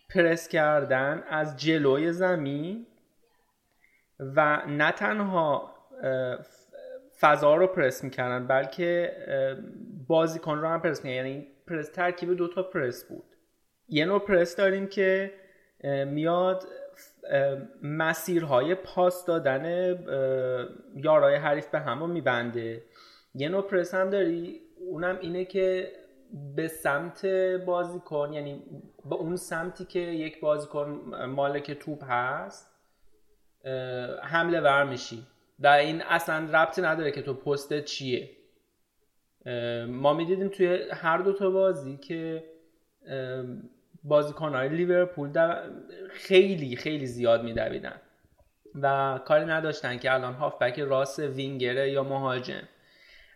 پرس 0.10 0.48
کردن 0.48 1.24
از 1.30 1.58
جلوی 1.58 2.12
زمین 2.12 2.86
و 4.20 4.62
نه 4.68 4.92
تنها 4.92 5.76
فضا 7.20 7.56
رو 7.56 7.68
پرس 7.68 8.04
می‌کردن 8.04 8.48
بلکه 8.48 9.14
بازیکن 10.08 10.58
رو 10.58 10.68
هم 10.68 10.82
پرس 10.82 11.06
می‌کردن. 11.06 11.28
یعنی 11.28 11.48
پرس 11.68 11.90
ترکیب 11.90 12.34
دوتا 12.34 12.64
پرس 12.64 13.04
بود. 13.04 13.24
یه 13.88 14.06
نوع 14.06 14.20
پرس 14.20 14.56
داریم 14.56 14.88
که 14.88 15.34
میاد 16.08 16.64
مسیرهای 17.84 18.76
پاس 18.76 19.26
دادن 19.26 19.66
یارای 20.96 21.36
حریف 21.36 21.68
به 21.68 21.80
هم 21.80 22.10
میبنده. 22.10 22.84
یه 23.36 23.50
نوع 23.50 23.62
پرس 23.62 23.94
هم 23.94 24.10
داری 24.10 24.62
اونم 24.80 25.18
اینه 25.22 25.46
که 25.46 25.92
به 26.56 26.68
سمت 26.68 27.26
بازیکن 27.66 28.34
یعنی 28.34 28.64
به 29.10 29.16
اون 29.16 29.36
سمتی 29.36 29.86
که 29.86 30.00
یک 30.00 30.40
بازیکن 30.40 30.88
مالک 31.36 31.72
توپ 31.72 32.04
هست 32.04 32.76
حمله 34.24 34.62
ور 34.62 34.84
میشی. 34.84 35.24
در 35.62 35.78
این 35.78 36.02
اصلا 36.02 36.50
ربطی 36.54 36.82
نداره 36.82 37.12
که 37.12 37.22
تو 37.22 37.34
پست 37.34 37.80
چیه. 37.84 38.30
ما 39.88 40.14
می‌دیدیم 40.14 40.48
توی 40.48 40.90
هر 40.92 41.18
دو 41.18 41.34
تا 41.34 41.50
بازی 41.50 41.98
که 41.98 42.44
بازیکنهای 44.04 44.70
لیورپول 44.70 45.32
در 45.32 45.64
خیلی 46.10 46.76
خیلی 46.76 47.06
زیاد 47.06 47.44
میدویدن 47.44 48.02
و 48.82 49.20
کاری 49.26 49.46
نداشتن 49.46 49.98
که 49.98 50.14
الان 50.14 50.34
هافبک 50.34 50.80
راست 50.80 51.20
وینگره 51.20 51.92
یا 51.92 52.04
مهاجم. 52.04 52.68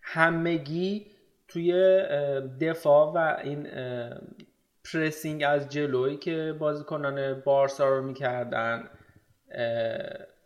همگی 0.04 1.08
توی 1.48 1.74
دفاع 2.62 3.14
و 3.14 3.38
این 3.44 3.68
پرسینگ 4.94 5.44
از 5.48 5.70
جلویی 5.70 6.18
که 6.18 6.56
بازیکنان 6.60 7.42
بارسا 7.42 7.90
رو 7.90 8.02
می‌کردن 8.02 8.90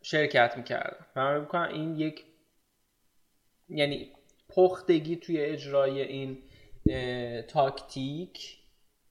شرکت 0.01 0.57
می‌کردن. 0.57 1.05
من 1.15 1.39
می‌کنم 1.39 1.69
این 1.73 1.95
یک 1.95 2.25
یعنی 3.69 4.11
پختگی 4.49 5.15
توی 5.15 5.41
اجرای 5.41 6.01
این 6.01 6.37
تاکتیک 7.47 8.56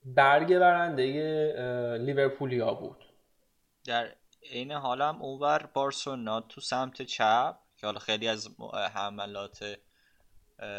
برگ 0.06 0.58
برنده 0.58 1.04
لیورپولیا 1.98 2.74
بود. 2.74 3.04
در 3.84 4.16
عین 4.42 4.72
حالم 4.72 5.22
اونور 5.22 5.70
بارسلونا 5.74 6.40
تو 6.40 6.60
سمت 6.60 7.02
چپ 7.02 7.56
که 7.76 7.86
حالا 7.86 7.98
خیلی 7.98 8.28
از 8.28 8.48
حملات 8.94 9.78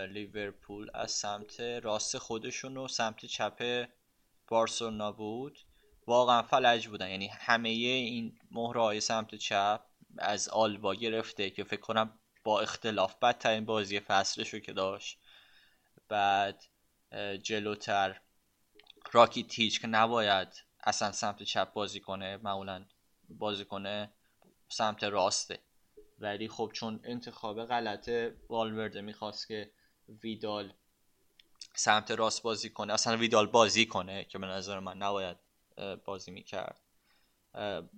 لیورپول 0.09 0.89
از 0.93 1.11
سمت 1.11 1.59
راست 1.59 2.17
خودشون 2.17 2.77
و 2.77 2.87
سمت 2.87 3.25
چپ 3.25 3.87
بارسلونا 4.47 5.11
بود. 5.11 5.59
واقعا 6.07 6.41
فلج 6.41 6.87
بودن. 6.87 7.09
یعنی 7.09 7.27
همه 7.27 7.69
این 7.69 8.39
مهره 8.51 8.81
های 8.81 9.01
سمت 9.01 9.35
چپ 9.35 9.81
از 10.17 10.49
آلبا 10.49 10.95
گرفته 10.95 11.49
که 11.49 11.63
فکر 11.63 11.81
کنم 11.81 12.19
با 12.43 12.61
اختلاف 12.61 13.15
بدترین 13.15 13.65
بازی 13.65 13.99
فصلش 13.99 14.53
رو 14.53 14.59
که 14.59 14.73
داشت. 14.73 15.19
بعد 16.09 16.63
جلوتر 17.43 18.21
راکی 19.11 19.43
تیچ 19.43 19.81
که 19.81 19.87
نباید 19.87 20.63
اصلا 20.83 21.11
سمت 21.11 21.43
چپ 21.43 21.73
بازی 21.73 21.99
کنه 21.99 22.37
معمولا 22.37 22.85
بازی 23.29 23.65
کنه 23.65 24.11
سمت 24.69 25.03
راسته. 25.03 25.59
ولی 26.19 26.47
خب 26.47 26.71
چون 26.73 26.99
انتخاب 27.03 27.65
غلط 27.65 28.09
والورده 28.49 29.01
می‌خواست 29.01 29.47
که 29.47 29.71
ویدال 30.23 30.73
سمت 31.73 32.11
راست 32.11 32.41
بازی 32.41 32.69
کنه. 32.69 32.93
اصلا 32.93 33.17
ویدال 33.17 33.47
بازی 33.47 33.85
کنه 33.85 34.23
که 34.23 34.37
به 34.37 34.47
نظر 34.47 34.79
من 34.79 34.97
نباید 34.97 35.37
بازی 36.05 36.31
می‌کرد. 36.31 36.79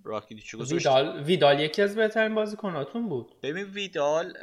راکیتیچو 0.04 0.64
ویدال 0.64 1.22
ویدال 1.22 1.60
یکی 1.60 1.82
از 1.82 1.94
بهترین 1.94 2.34
بازیکناتون 2.34 3.08
بود. 3.08 3.40
ببین 3.40 3.64
ویدال 3.64 4.38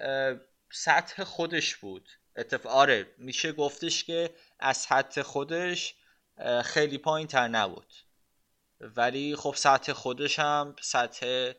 سطح 0.72 1.24
خودش 1.24 1.76
بود. 1.76 2.10
اتفاق 2.36 2.72
آره 2.72 3.08
میشه 3.18 3.52
گفتش 3.52 4.04
که 4.04 4.34
از 4.60 4.78
سطح 4.78 5.22
خودش 5.22 5.96
خیلی 6.64 6.98
پایین 6.98 7.28
تر 7.28 7.48
نبود. 7.48 7.94
ولی 8.80 9.36
خب 9.36 9.54
سطح 9.56 9.94
خودش 9.94 10.40
هم 10.40 10.76
سطح 10.82 11.52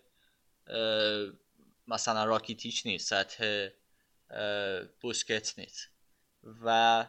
مثلا 1.89 2.25
راکیتیچ 2.25 2.87
نیست 2.87 3.09
سطح 3.09 3.69
بوسکت 5.01 5.59
نیست. 5.59 5.89
و 6.65 7.07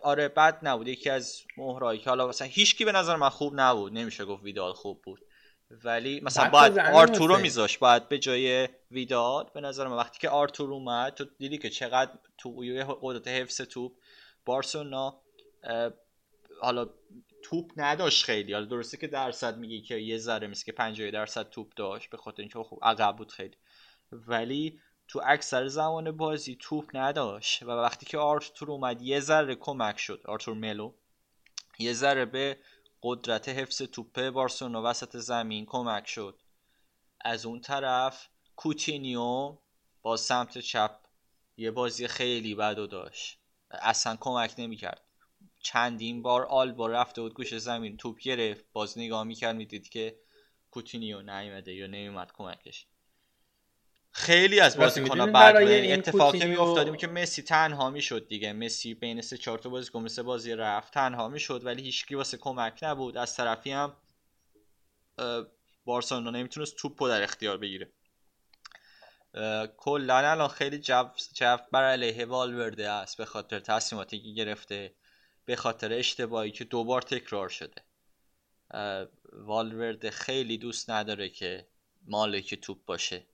آره 0.00 0.28
بد 0.28 0.58
نبود. 0.62 0.88
یکی 0.88 1.10
از 1.10 1.42
مهرایی 1.56 2.00
که 2.00 2.10
حالا 2.10 2.26
مثلا 2.26 2.46
هیچکی 2.46 2.84
به 2.84 2.92
نظر 2.92 3.16
من 3.16 3.28
خوب 3.28 3.60
نبود. 3.60 3.92
نمیشه 3.92 4.24
گفت 4.24 4.42
ویدال 4.42 4.72
خوب 4.72 5.02
بود. 5.02 5.20
ولی 5.84 6.20
مثلا 6.20 6.50
باید 6.50 6.78
آرتورو 6.78 7.38
میذاش 7.38 7.78
باید 7.78 8.08
به 8.08 8.18
جای 8.18 8.68
ویدال 8.90 9.50
به 9.54 9.60
نظر 9.60 9.86
من 9.86 9.96
وقتی 9.96 10.18
که 10.18 10.28
آرتور 10.28 10.72
اومد 10.72 11.14
تو 11.14 11.24
دیدی 11.24 11.58
که 11.58 11.70
چقدر 11.70 12.12
تو 12.38 12.56
قدرت 13.02 13.28
حفظ 13.28 13.60
توپ 13.60 13.92
بارسلونا 14.44 15.20
حالا 16.60 16.88
توپ 17.42 17.72
نداشت 17.76 18.24
خیلی. 18.24 18.52
حالا 18.52 18.66
درسته 18.66 18.96
که 18.96 19.06
درصد 19.06 19.58
میگی 19.58 19.82
که 19.82 19.94
یه 19.94 20.18
ذره 20.18 20.46
مثل 20.46 20.64
که 20.64 20.72
50 20.72 21.10
درصد 21.10 21.50
توپ 21.50 21.72
داشت 21.76 22.10
به 22.10 22.16
خاطر 22.16 22.42
اینکه 22.42 22.58
خوب 22.58 22.78
عقب 22.82 23.16
بود 23.16 23.32
خیلی. 23.32 23.56
ولی 24.12 24.80
تو 25.08 25.20
اکثر 25.24 25.66
زمان 25.66 26.16
بازی 26.16 26.56
توپ 26.60 26.90
نداشت 26.94 27.62
و 27.62 27.66
وقتی 27.66 28.06
که 28.06 28.18
آرتور 28.18 28.70
اومد 28.70 29.02
یه 29.02 29.20
ذره 29.20 29.54
کمک 29.54 29.98
شد. 29.98 30.22
آرتور 30.24 30.54
ملو 30.54 30.92
یه 31.78 31.92
ذره 31.92 32.24
به 32.24 32.58
قدرت 33.02 33.48
حفظ 33.48 33.82
توپ 33.82 34.30
بارسلونا 34.30 34.82
وسط 34.90 35.16
زمین 35.16 35.66
کمک 35.66 36.06
شد. 36.08 36.38
از 37.20 37.46
اون 37.46 37.60
طرف 37.60 38.28
کوتینیو 38.56 39.56
با 40.02 40.16
سمت 40.16 40.58
چپ 40.58 40.96
یه 41.56 41.70
بازی 41.70 42.08
خیلی 42.08 42.54
بد 42.54 42.78
و 42.78 42.86
داشت. 42.86 43.38
اصلا 43.70 44.16
کمک 44.20 44.54
نمی‌کرد. 44.58 45.09
چندین 45.62 46.22
بار 46.22 46.44
آلبا 46.44 46.86
رفته 46.86 47.22
بود 47.22 47.34
گوش 47.34 47.54
زمین 47.58 47.96
توپ 47.96 48.18
گرفت 48.18 48.64
باز 48.72 48.98
نگاه 48.98 49.24
می‌کرد 49.24 49.56
می‌دید 49.56 49.88
که 49.88 50.16
کوتینیو 50.70 51.22
نیومده 51.22 51.74
یا 51.74 51.86
نمیومد 51.86 52.32
کمکش. 52.32 52.86
خیلی 54.12 54.60
از 54.60 54.76
بازیکن‌ها 54.76 55.60
یعنی 55.62 55.92
اتفاقی 55.92 56.44
میافتادیم 56.44 56.96
که 56.96 57.06
مسی 57.06 57.42
تنها 57.42 57.90
می‌شد 57.90 58.28
دیگه. 58.28 58.52
مسی 58.52 58.94
بین 58.94 59.20
سه 59.20 59.36
چهار 59.36 59.58
تا 59.58 59.68
بازیکن 59.68 60.02
مثل 60.02 60.22
بازی 60.22 60.52
رفت 60.52 60.94
تنها 60.94 61.28
می‌شد 61.28 61.64
ولی 61.64 61.82
هیچکی 61.82 62.14
واسه 62.14 62.36
کمک 62.36 62.78
نبود. 62.82 63.16
از 63.16 63.36
طرفی 63.36 63.70
هم 63.70 63.96
بارسلونا 65.84 66.30
نمی‌تونست 66.30 66.76
توپو 66.76 67.08
در 67.08 67.22
اختیار 67.22 67.56
بگیره. 67.58 67.92
کلا 69.76 70.16
الان 70.16 70.48
خیلی 70.48 70.78
جو 70.78 71.04
جو 71.34 71.56
بر 71.72 71.84
علیه 71.84 72.24
والورده 72.24 72.90
است 72.90 73.16
به 73.16 73.24
خاطر 73.24 73.60
تصمیماتی 73.60 74.20
که 74.20 74.30
گرفته. 74.30 74.94
به 75.50 75.56
خاطر 75.56 75.92
اشتباهی 75.92 76.50
که 76.50 76.64
دوبار 76.64 77.02
تکرار 77.02 77.48
شده. 77.48 77.82
والورده 79.32 80.10
خیلی 80.10 80.58
دوست 80.58 80.90
نداره 80.90 81.28
که 81.28 81.66
مالک 82.06 82.54
توپ 82.54 82.84
باشه. 82.84 83.26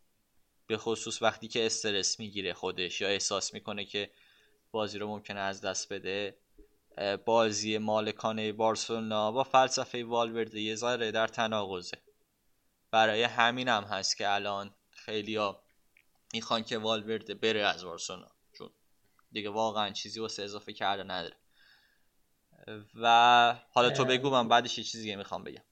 به 0.66 0.76
خصوص 0.76 1.22
وقتی 1.22 1.48
که 1.48 1.66
استرس 1.66 2.20
می‌گیره 2.20 2.54
خودش 2.54 3.00
یا 3.00 3.08
احساس 3.08 3.54
می‌کنه 3.54 3.84
که 3.84 4.10
بازی 4.70 4.98
رو 4.98 5.08
ممکنه 5.08 5.40
از 5.40 5.60
دست 5.60 5.92
بده. 5.92 6.38
بازی 7.24 7.78
مالکانه 7.78 8.52
بارسلونا 8.52 9.32
با 9.32 9.44
فلسفه 9.44 10.04
والورده 10.04 10.60
یه 10.60 10.74
ذره 10.74 11.10
در 11.10 11.26
تناقضه. 11.26 11.98
برای 12.90 13.22
همین 13.22 13.68
هم 13.68 13.84
هست 13.84 14.16
که 14.16 14.34
الان 14.34 14.74
خیلی 14.90 15.36
ها 15.36 15.62
می‌خوان 16.32 16.64
که 16.64 16.78
والورده 16.78 17.34
بره 17.34 17.60
از 17.60 17.84
بارسلونا. 17.84 18.30
چون 18.58 18.70
دیگه 19.32 19.50
واقعا 19.50 19.90
چیزی 19.90 20.20
واسه 20.20 20.42
اضافه 20.42 20.72
کرده 20.72 21.02
نداره. 21.02 21.36
و 23.02 23.54
حالا 23.72 23.90
تو 23.90 24.04
بگو 24.04 24.30
من 24.30 24.48
بعدش 24.48 24.78
یه 24.78 24.84
چیزی 24.84 25.16
می‌خوام 25.16 25.44
بگم. 25.44 25.62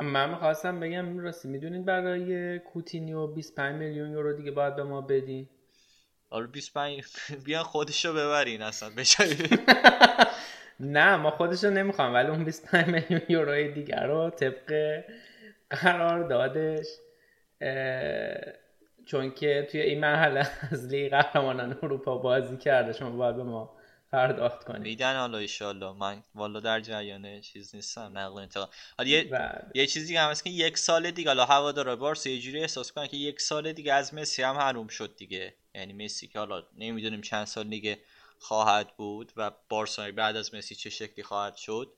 من 0.00 0.30
می‌خواستم 0.30 0.80
بگم 0.80 1.18
راستی 1.18 1.48
می‌دونید 1.48 1.84
برای 1.84 2.58
کوتینیو 2.58 3.26
25 3.26 3.74
میلیون 3.74 4.10
یورو 4.10 4.32
دیگه 4.32 4.50
باید 4.50 4.76
به 4.76 4.82
ما 4.82 5.00
بدین؟ 5.00 5.48
آره 6.30 6.46
25 6.46 7.04
بیان 7.44 7.62
خودشو 7.62 8.12
ببرین 8.12 8.62
اصلا 8.62 8.90
نه 10.80 11.16
ما 11.16 11.30
خودشو 11.30 11.70
نمی‌خوام 11.70 12.14
ولی 12.14 12.28
اون 12.28 12.44
25 12.44 12.88
میلیون 12.88 13.20
یورو 13.28 13.72
دیگر 13.72 14.06
رو 14.06 14.30
طبق 14.30 15.00
قرار 15.70 16.28
دادش. 16.28 16.86
چون 19.06 19.30
که 19.30 19.68
توی 19.70 19.80
این 19.80 20.00
مرحله 20.00 20.46
از 20.72 20.86
لیگ 20.86 21.10
قهرمانان 21.10 21.78
اروپا 21.82 22.18
بازی 22.18 22.56
کرده 22.56 22.92
شما 22.92 23.10
باید 23.10 23.36
به 23.36 23.42
ما 23.42 23.76
پرداخت 24.12 24.64
کنید 24.64 24.82
میدن 24.82 25.16
حالا 25.16 25.38
ایشالله 25.38 25.92
من 25.92 26.22
والا 26.34 26.60
در 26.60 26.80
جریان 26.80 27.40
چیز 27.40 27.74
نیستم 27.74 28.18
نقل 28.18 28.38
انتقال. 28.38 28.68
حالا 28.98 29.10
یه 29.10 29.24
بله. 29.24 29.70
یه 29.74 29.86
چیزی 29.86 30.16
هم 30.16 30.30
هست 30.30 30.44
که 30.44 30.50
یک 30.50 30.78
سال 30.78 31.10
دیگه 31.10 31.30
حالا 31.30 31.44
هوادار 31.44 31.96
بارس 31.96 32.26
یه 32.26 32.40
جوری 32.40 32.60
احساس 32.60 32.92
کنن 32.92 33.06
که 33.06 33.16
یک 33.16 33.40
سال 33.40 33.72
دیگه 33.72 33.92
از 33.92 34.14
مسی 34.14 34.42
هم 34.42 34.56
حروم 34.56 34.88
شد 34.88 35.16
دیگه. 35.16 35.54
یعنی 35.74 36.04
مسی 36.04 36.28
که 36.28 36.38
حالا 36.38 36.62
نمی‌دونیم 36.78 37.20
چند 37.20 37.44
سال 37.44 37.68
دیگه 37.68 37.98
خواهد 38.38 38.96
بود 38.96 39.32
و 39.36 39.50
بارسا 39.68 40.10
بعد 40.10 40.36
از 40.36 40.54
مسی 40.54 40.74
چه 40.74 40.90
شکلی 40.90 41.22
خواهد 41.24 41.56
شد. 41.56 41.92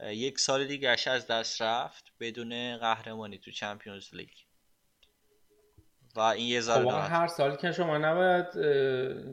یک 0.00 0.38
سال 0.38 0.66
دیگه 0.66 0.96
از 1.06 1.26
دست 1.26 1.62
رفت 1.62 2.12
بدون 2.20 2.76
قهرمانی 2.76 3.38
تو 3.38 3.50
چمپیونز 3.50 4.14
لیگ. 4.14 4.28
و 6.16 6.20
این 6.20 6.46
یه 6.46 6.60
ذره 6.60 6.84
خب 6.84 7.12
هر 7.12 7.26
سال 7.26 7.56
که 7.56 7.72
شما 7.72 7.98
نباید 7.98 8.52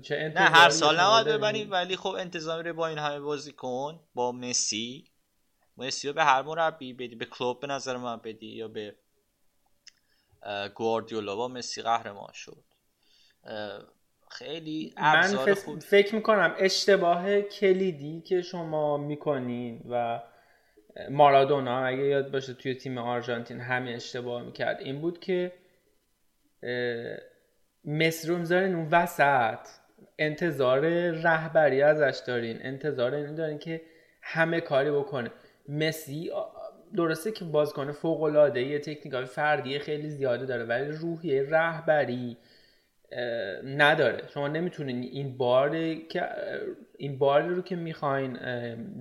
چه 0.01 0.33
نه 0.35 0.41
هر 0.41 0.69
سال 0.69 0.99
نباید 0.99 1.27
ببریم 1.27 1.71
ولی 1.71 1.95
خب 1.95 2.09
انتظامی 2.09 2.63
رو 2.63 2.73
با 2.73 2.87
این 2.87 2.97
همه 2.97 3.19
بازی 3.19 3.51
کن 3.51 3.99
با 4.13 4.31
مسی. 4.31 5.11
مسی 5.77 6.07
رو 6.07 6.13
به 6.13 6.23
هر 6.23 6.41
مربی 6.41 6.93
بدی 6.93 7.15
به 7.15 7.25
کلوب 7.25 7.59
به 7.59 7.67
نظر 7.67 7.97
من 7.97 8.17
بدی 8.17 8.47
یا 8.47 8.67
به 8.67 8.95
گواردیولا. 10.75 11.35
با 11.35 11.47
مسی 11.47 11.81
قهرمان 11.81 12.31
شد. 12.33 12.63
خیلی 14.29 14.93
من 14.97 15.35
خوب... 15.55 15.79
فکر 15.79 16.15
می‌کنم 16.15 16.55
اشتباه 16.57 17.41
کلیدی 17.41 18.21
که 18.21 18.41
شما 18.41 18.97
می‌کنین 18.97 19.81
و 19.89 20.21
مارادونا 21.09 21.85
اگه 21.85 22.03
یاد 22.03 22.31
باشه 22.31 22.53
توی 22.53 22.75
تیم 22.75 22.97
آرژانتین 22.97 23.61
همین 23.61 23.95
اشتباه 23.95 24.41
می‌کرد 24.41 24.79
این 24.79 25.01
بود 25.01 25.19
که 25.19 25.53
مصر 27.85 28.29
رو 28.29 28.37
می‌ذارین 28.37 28.75
اون 28.75 28.87
وسط. 28.91 29.59
انتظار 30.19 30.79
رهبری 31.09 31.81
ازش 31.81 32.19
دارین. 32.27 32.57
انتظار 32.61 33.13
این 33.13 33.35
دارین 33.35 33.57
که 33.57 33.81
همه 34.21 34.61
کاری 34.61 34.91
بکنه. 34.91 35.31
مسی 35.69 36.31
درسته 36.95 37.31
که 37.31 37.45
بازیکن 37.45 37.91
فوق 37.91 38.23
العاده 38.23 38.61
یه 38.61 38.79
تکنیکای 38.79 39.25
فردی 39.25 39.79
خیلی 39.79 40.09
زیاده 40.09 40.45
داره 40.45 40.63
ولی 40.63 40.91
روحیه 40.91 41.49
رهبری 41.49 42.37
نداره. 43.63 44.27
شما 44.33 44.47
نمی‌تونین 44.47 45.03
این 45.03 45.37
بار 45.37 45.95
که 45.95 46.23
این 46.97 47.17
بار 47.17 47.41
رو 47.41 47.61
که 47.61 47.75
می‌خواین 47.75 48.39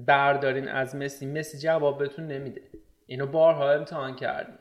بردارین 0.06 0.68
از 0.68 0.96
مسی 0.96 1.26
مسی 1.26 1.58
جواب 1.58 1.98
بهتون 1.98 2.26
نمیده. 2.26 2.60
اینو 3.06 3.26
بارها 3.26 3.72
امتحان 3.72 4.16
کردیم. 4.16 4.58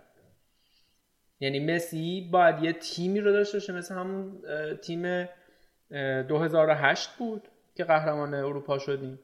یعنی 1.39 1.75
مسی 1.75 2.29
باید 2.31 2.63
یه 2.63 2.73
تیمی 2.73 3.19
رو 3.19 3.31
داشته 3.31 3.57
باشه 3.57 3.73
مثل 3.73 3.95
همون 3.95 4.41
تیم 4.75 5.27
2008 6.27 7.09
بود 7.17 7.47
که 7.75 7.83
قهرمان 7.83 8.33
اروپا 8.33 8.77
شدیم. 8.77 9.19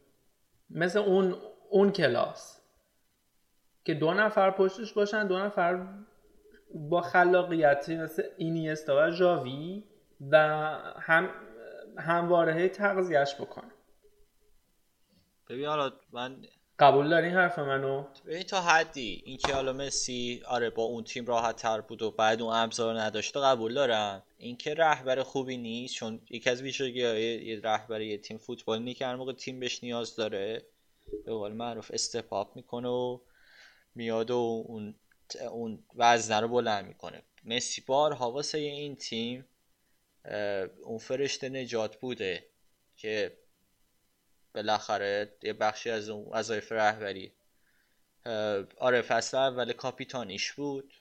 مثل 0.69 0.99
اون 0.99 1.35
اون 1.69 1.91
کلاس 1.91 2.61
که 3.85 3.93
دو 3.93 4.13
نفر 4.13 4.51
پشتش 4.51 4.93
باشن 4.93 5.27
دو 5.27 5.39
نفر 5.39 5.87
با 6.73 7.01
خلاقیتی 7.01 7.97
مثل 7.97 8.23
اینیستا 8.37 9.07
و 9.07 9.09
جاوی 9.09 9.83
و 10.31 10.37
هم 10.99 11.29
همواره 11.97 12.69
تغذیهش 12.69 13.35
بکنه 13.35 13.71
ببین 15.49 15.65
حالا 15.65 15.91
من 16.13 16.45
قبول 16.81 17.09
داری 17.09 17.29
حرف 17.29 17.59
منو؟ 17.59 18.05
ببین 18.25 18.43
تا 18.43 18.61
حدی 18.61 19.21
اینکه 19.25 19.53
حالا 19.53 19.73
مسی 19.73 20.41
آره 20.47 20.69
با 20.69 20.83
اون 20.83 21.03
تیم 21.03 21.25
راحت 21.25 21.55
تر 21.55 21.81
بود 21.81 22.01
و 22.01 22.11
بعد 22.11 22.41
اون 22.41 22.53
ابزار 22.53 22.99
نداشته 22.99 23.39
قبول 23.39 23.73
دارم. 23.73 24.23
اینکه 24.37 24.73
رهبر 24.73 25.23
خوبی 25.23 25.57
نیست 25.57 25.93
چون 25.93 26.21
یکی 26.29 26.49
از 26.49 26.61
ویژگی 26.61 26.99
یه 26.99 27.59
رهبر 27.63 28.01
یه 28.01 28.17
تیم 28.17 28.37
فوتبال 28.37 28.81
نی 28.81 28.93
که 28.93 29.05
هر 29.05 29.15
موقع 29.15 29.33
تیم 29.33 29.59
بهش 29.59 29.83
نیاز 29.83 30.15
داره 30.15 30.61
به 31.25 31.31
قول 31.31 31.51
معروف 31.51 31.91
استپاپ 31.93 32.55
می‌کنه 32.55 32.89
و 32.89 33.19
میاد 33.95 34.31
و 34.31 34.63
اون 34.67 34.95
اون 35.51 35.79
وزنه 35.95 36.39
رو 36.39 36.47
بلند 36.47 36.85
می‌کنه. 36.85 37.21
مسی 37.45 37.81
بار 37.87 38.13
حواسه 38.13 38.57
این 38.57 38.95
تیم 38.95 39.45
اون 40.83 40.97
فرشته 40.97 41.49
نجات 41.49 41.97
بوده 41.97 42.45
که 42.97 43.37
بالاخره 44.55 45.37
یه 45.43 45.53
بخشی 45.53 45.89
از 45.89 46.09
اون 46.09 46.27
وظایف 46.31 46.71
رهبری. 46.71 47.33
آره 48.77 49.01
فصل 49.01 49.37
اول 49.37 49.73
کاپیتانیش 49.73 50.51
بود. 50.51 50.93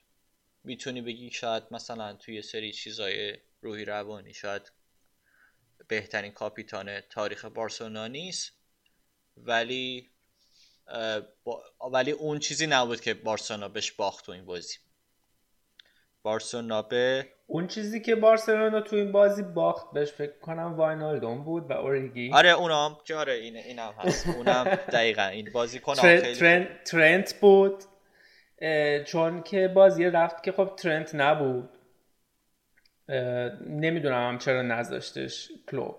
می‌تونی 0.65 1.03
بگی 1.03 1.31
شاید 1.31 1.63
مثلا 1.71 2.13
توی 2.13 2.43
سری 2.43 2.73
چیزای 2.73 3.39
روحی 3.63 3.85
روانی 3.85 4.35
شاید 4.35 4.73
بهترین 5.89 6.33
کاپیتان 6.33 7.01
تاریخ 7.01 7.45
بارسلونا 7.45 8.07
نیست. 8.07 8.53
ولی 9.37 10.11
ولی 11.93 12.11
اون 12.11 12.39
چیزی 12.39 12.67
نبود 12.67 13.01
که 13.01 13.15
بارسلونا 13.15 13.69
بهش 13.69 13.93
باخت 13.93 14.27
تو 14.27 14.33
این 14.33 14.45
بازی. 14.45 14.79
بارسلونا 16.22 16.83
به 16.83 17.26
اون 17.46 17.66
چیزی 17.66 18.00
که 18.00 18.14
بارسلونا 18.14 18.80
تو 18.80 18.96
این 18.96 19.12
بازی 19.12 19.42
باخت 19.42 19.92
بهش 19.92 20.12
فکر 20.12 20.38
کنم 20.38 20.74
واینالدوم 20.76 21.44
بود 21.44 21.70
و 21.70 21.72
اوریگی 21.72 22.30
آره 22.33 22.50
اونم 22.50 22.96
که 23.04 23.14
آره 23.14 23.33
این 23.33 23.56
اینم 23.56 23.94
هست. 23.98 24.26
اونم 24.28 24.64
دقیقا. 24.64 25.22
این 25.22 25.50
بازی 25.54 25.78
کنم 25.78 25.94
ترنت, 25.94 26.85
ترنت 26.85 27.35
بود 27.40 27.85
چون 29.04 29.42
که 29.42 29.68
بازی 29.68 30.04
رفت 30.04 30.42
که 30.42 30.52
خب 30.52 30.72
ترنت 30.76 31.14
نبود. 31.14 31.70
نمی‌دونم 33.66 34.28
هم 34.28 34.38
چرا 34.38 34.62
نذاشتش 34.62 35.52
کلوب. 35.70 35.96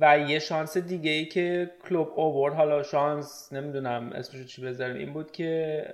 و 0.00 0.18
یه 0.18 0.38
شانس 0.38 0.76
دیگه 0.76 1.10
ای 1.10 1.26
که 1.26 1.70
کلوب 1.88 2.12
اوورد. 2.16 2.54
حالا 2.54 2.82
شانس 2.82 3.52
نمی‌دونم 3.52 4.12
اسمشو 4.12 4.44
چی 4.44 4.62
بذاریم 4.62 4.96
این 4.96 5.12
بود 5.12 5.32
که 5.32 5.84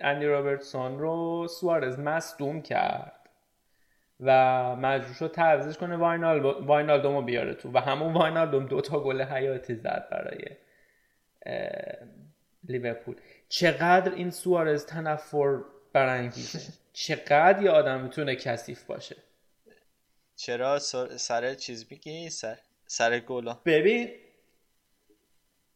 اندی 0.00 0.26
رابرتسون 0.26 0.98
رو 0.98 1.46
سوارز 1.48 1.98
مصدوم 1.98 2.62
کرد 2.62 3.12
و 4.20 4.32
مجبور 4.76 5.14
شد 5.14 5.30
تعویزش 5.30 5.78
کنه 5.78 5.96
واینال 5.96 6.40
واینالدوم 6.40 7.16
رو 7.16 7.22
بیاره 7.22 7.54
تو. 7.54 7.70
و 7.74 7.78
همون 7.78 8.12
واینالدوم 8.12 8.66
دوتا 8.66 9.00
گل 9.00 9.22
حیاتی 9.22 9.74
زد 9.74 10.08
برای 10.10 10.44
لیورپول. 12.68 13.16
چقدر 13.48 14.12
این 14.14 14.30
سوارز 14.30 14.86
تنفر 14.86 15.58
برانگیزه. 15.92 16.72
چقدر 16.92 17.62
یه 17.62 17.70
آدم 17.70 18.00
می‌تونه 18.00 18.36
کثیف 18.36 18.84
باشه. 18.84 19.16
چرا؟ 20.36 20.78
سر 20.78 21.54
چیز 21.54 21.86
میگی؟ 21.90 22.30
سر 22.30 22.58
سر 22.90 23.18
گلا 23.18 23.58
ببین 23.64 24.08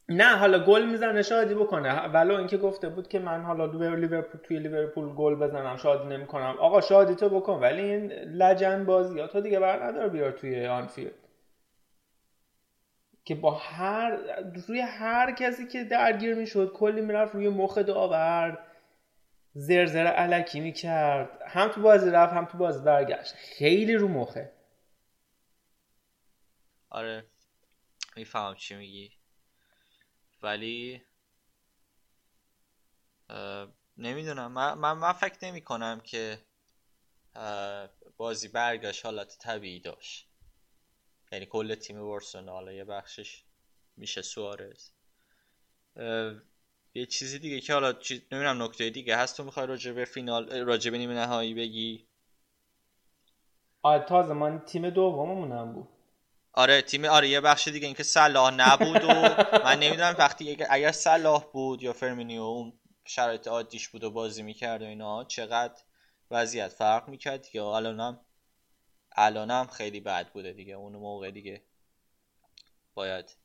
نه 0.09 0.37
حالا 0.37 0.64
گل 0.64 0.85
می‌زنه 0.87 1.22
شادی 1.22 1.55
بکنه. 1.55 2.09
ولو 2.09 2.35
اینکه 2.35 2.57
گفته 2.57 2.88
بود 2.88 3.09
که 3.09 3.18
من 3.18 3.42
حالا 3.42 3.66
لیورپول 3.94 4.40
توی 4.40 4.59
لیورپول 4.59 5.14
گل 5.14 5.35
بزنم 5.35 5.77
شادی 5.77 6.09
نمی‌کنم. 6.09 6.57
آقا 6.61 6.81
شادی 6.81 7.14
تو 7.14 7.29
بکن 7.29 7.61
ولی 7.61 7.83
این 7.83 8.12
لجن 8.12 8.85
بازی 8.85 9.20
ها 9.20 9.27
تو 9.27 9.40
دیگه 9.40 9.61
بر 9.61 9.83
ندار 9.83 10.09
بیار 10.09 10.31
توی 10.31 10.66
آنفیلد. 10.66 11.14
که 13.25 13.35
با 13.35 13.51
هر 13.51 14.18
روی 14.68 14.81
هر 14.81 15.33
کسی 15.33 15.66
که 15.66 15.85
درگیر 15.85 16.35
می‌شد 16.35 16.72
کلی 16.72 17.01
می‌رفت 17.01 17.35
روی 17.35 17.48
مخ 17.48 17.79
داور 17.79 18.59
زرزر 19.55 20.07
علکی 20.07 20.61
می‌کرد. 20.61 21.29
هم 21.46 21.68
تو 21.68 21.83
بازی 21.83 22.11
رفت 22.11 22.33
هم 22.33 22.44
تو 22.44 22.59
بازی 22.59 22.85
برگشت. 22.85 23.35
خیلی 23.35 23.94
رو 23.94 24.09
مخه. 24.09 24.53
آره 26.94 27.26
میفهم 28.16 28.55
چی 28.55 28.74
میگی. 28.74 29.12
ولی 30.42 31.02
نمی‌دونم. 33.96 34.52
من, 34.52 34.74
من, 34.74 34.92
من 34.92 35.12
فکر 35.12 35.38
نمی 35.42 35.61
کنم 35.61 36.00
که 36.00 36.38
بازی 38.16 38.48
برگشت. 38.48 39.07
حالت 39.07 39.38
طبیعی 39.38 39.81
داشت. 39.81 40.28
یعنی 41.33 41.46
کل 41.46 41.74
تیم 41.74 42.00
بارسلونا. 42.00 42.72
یه 42.72 42.85
بخشش 42.85 43.44
میشه 43.96 44.22
سوارز. 44.22 44.90
یه 46.94 47.07
چیزی 47.07 47.38
دیگه 47.38 47.61
که 47.61 47.72
حالا 47.72 47.92
چیز 47.92 48.20
نمی‌دونم 48.33 48.62
نکته 48.62 48.90
دیگه 48.90 49.16
هست. 49.16 49.37
تو 49.37 49.44
می‌خوای 49.44 49.66
راجع 49.66 49.92
به 49.92 50.05
فینال 50.05 50.61
راجع 50.61 50.90
به 50.90 50.98
نیمه 50.98 51.14
نهایی 51.14 51.55
بگی؟ 51.55 52.07
آره 53.83 54.05
تازه 54.05 54.35
من 54.35 54.59
تیم 54.59 54.90
دوممونم 54.90 55.72
بود. 55.72 55.88
آره 56.55 56.83
تیم 56.83 57.05
آره 57.05 57.29
یه 57.29 57.41
بخش 57.41 57.69
دیگه 57.69 57.87
اینکه 57.87 58.03
صلاح 58.03 58.55
نبود 58.55 59.05
و 59.05 59.09
من 59.65 59.79
نمی‌دونم 59.79 60.15
وقتی 60.19 60.57
اگر 60.71 60.93
صلاح 60.93 61.45
بود 61.53 61.83
یا 61.83 61.93
فرمینیو 61.93 62.43
اون 62.43 62.73
شرایط 63.05 63.49
عادیش 63.49 63.88
بود 63.88 64.05
و 64.05 64.11
بازی 64.11 64.43
می‌کرد 64.43 64.83
و 64.83 64.85
اینا 64.85 65.25
چقدر 65.25 65.83
وضعیت 66.31 66.69
فرق 66.69 67.09
می‌کرد 67.09 67.47
یا 67.55 67.77
الانم 67.77 68.21
الانم 69.17 69.67
خیلی 69.67 70.01
بد 70.01 70.33
بوده 70.33 70.53
دیگه 70.53 70.75
اون 70.75 70.93
موقع 70.93 71.31
دیگه 71.31 71.62
باید 72.95 73.37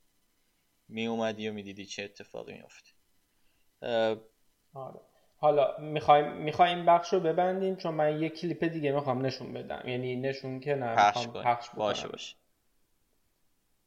می 0.87 1.07
اومدی 1.07 1.49
و 1.49 1.53
می‌دیدی 1.53 1.85
چه 1.85 2.03
اتفاقی 2.03 2.53
میافت 2.53 2.95
آره. 4.73 4.99
حالا 5.37 5.77
می‌خوایم 5.79 6.31
می‌خوایم 6.31 6.85
بخش 6.85 7.13
رو 7.13 7.19
ببندیم 7.19 7.75
چون 7.75 7.93
من 7.93 8.21
یه 8.21 8.29
کلیپ 8.29 8.63
دیگه 8.63 8.91
می‌خوام 8.91 9.25
نشون 9.25 9.53
بدم. 9.53 9.83
یعنی 9.87 10.15
نشون 10.15 10.59
که 10.59 10.75
نه 10.75 10.95
پخش 11.43 11.69
باشه 11.69 12.07
باشه. 12.07 12.35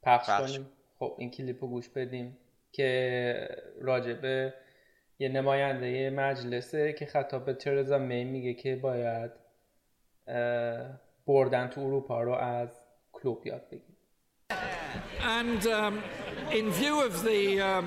پخش, 0.03 0.29
کنیم. 0.29 0.67
خب 0.99 1.15
این 1.19 1.31
کلیپ 1.31 1.65
رو 1.65 1.69
گوش 1.69 1.89
بدیم 1.89 2.39
که 2.73 3.49
راجبه 3.81 4.55
یه 5.19 5.29
نماینده 5.29 6.11
مجلسه 6.11 6.93
که 6.93 7.07
خطاب 7.07 7.45
به 7.45 7.55
ترزا 7.55 7.99
می 7.99 8.25
میگه 8.25 8.55
که 8.55 8.77
باید 8.77 9.31
بردن 11.27 11.69
تو 11.69 11.81
اروپا 11.81 12.23
رو 12.23 12.33
از 12.33 12.81
کلوب 13.13 13.47
یاد 13.47 13.69
بگیر 13.69 13.97
And 15.21 15.67
um, 15.67 16.03
in 16.59 16.71
view 16.73 16.95
of 17.09 17.15
the 17.23 17.61
um, 17.61 17.87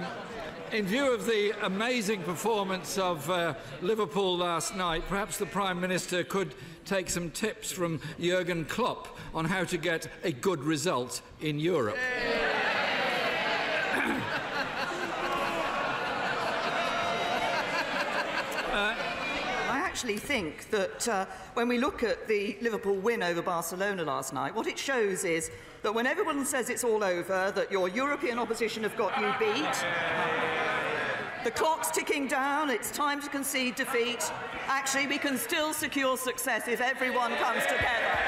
in 0.73 0.87
view 0.87 1.13
of 1.13 1.27
the 1.27 1.53
amazing 1.67 2.23
performance 2.23 2.97
of 2.97 3.29
uh, 3.29 3.53
Liverpool 3.83 4.35
last 4.35 4.75
night, 4.75 5.03
perhaps 5.07 5.37
the 5.37 5.45
Prime 5.45 5.79
Minister 5.79 6.23
could 6.23 6.55
take 6.83 7.11
some 7.11 7.29
tips 7.29 7.71
from 7.71 8.01
Jurgen 8.19 8.65
Klopp 8.65 9.15
on 9.35 9.45
how 9.45 9.65
to 9.65 9.77
get 9.77 10.07
a 10.23 10.31
good 10.31 10.63
result 10.63 11.21
in 11.41 11.59
Europe. 11.59 11.97
I 19.69 19.79
actually 19.85 20.17
think 20.17 20.71
that 20.71 21.07
uh, 21.07 21.25
when 21.53 21.67
we 21.67 21.77
look 21.77 22.01
at 22.01 22.27
the 22.27 22.57
Liverpool 22.61 22.95
win 22.95 23.21
over 23.21 23.43
Barcelona 23.43 24.03
last 24.03 24.33
night, 24.33 24.55
what 24.55 24.65
it 24.65 24.79
shows 24.79 25.23
is 25.23 25.51
that 25.83 25.93
when 25.93 26.07
everyone 26.07 26.43
says 26.45 26.71
it's 26.71 26.83
all 26.83 27.03
over, 27.03 27.51
that 27.53 27.71
your 27.71 27.89
European 27.89 28.39
opposition 28.39 28.81
have 28.81 28.97
got 28.97 29.15
you 29.21 29.31
beat, 29.37 29.85
the 31.43 31.51
clock's 31.51 31.91
ticking 31.91 32.27
down, 32.27 32.69
it's 32.69 32.89
time 32.89 33.21
to 33.21 33.27
concede 33.27 33.75
defeat. 33.75 34.31
Actually, 34.67 35.07
we 35.07 35.17
can 35.17 35.37
still 35.37 35.73
secure 35.73 36.15
success 36.17 36.67
if 36.67 36.79
everyone 36.79 37.35
comes 37.35 37.63
together. 37.63 38.22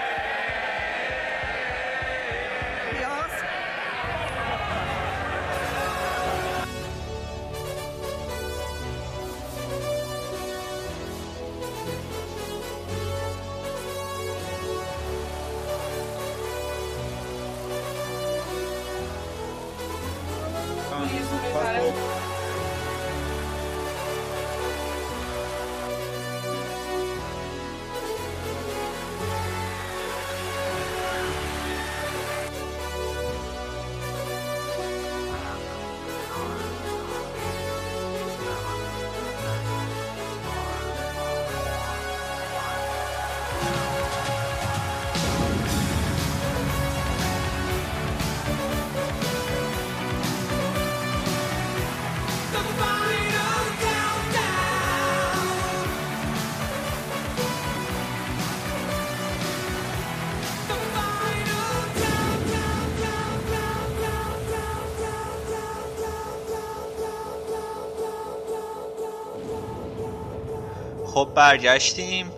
خب 71.16 71.32
برگشتیم 71.36 72.32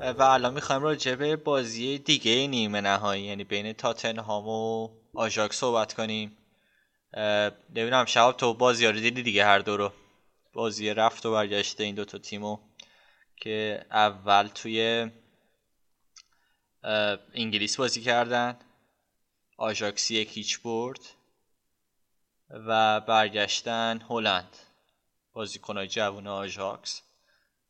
و 0.00 0.22
الان 0.22 0.54
می‌خوایم 0.54 0.82
راجع 0.82 1.14
به 1.14 1.36
بازی 1.36 1.98
دیگه 1.98 2.46
نیمه 2.46 2.80
نهایی 2.80 3.24
یعنی 3.24 3.44
بین 3.44 3.72
تاتنهام 3.72 4.48
و 4.48 4.88
آژاکس 5.14 5.56
صحبت 5.56 5.94
کنیم. 5.94 6.36
نمی‌دونم 7.74 8.04
شهاب 8.04 8.36
تو 8.36 8.54
بازی 8.54 8.86
رو 8.86 8.92
دیدی 8.92 9.22
دیگه 9.22 9.44
هر 9.44 9.58
دو 9.58 9.76
رو؟ 9.76 9.92
بازی 10.52 10.94
رفت 10.94 11.26
و 11.26 11.32
برگشته 11.32 11.84
این 11.84 11.94
دوتا 11.94 12.18
تیمو 12.18 12.58
که 13.36 13.86
اول 13.90 14.46
توی 14.46 15.10
انگلیس 17.34 17.76
بازی 17.76 18.00
کردن 18.00 18.58
آژاکس 19.58 20.10
یک 20.10 20.36
هیچ 20.36 20.60
برد 20.60 21.00
و 22.50 23.00
برگشتن 23.00 24.00
هلند. 24.08 24.56
بازیکنهای 25.32 25.88
جوون 25.88 26.26
آژاکس. 26.26 27.02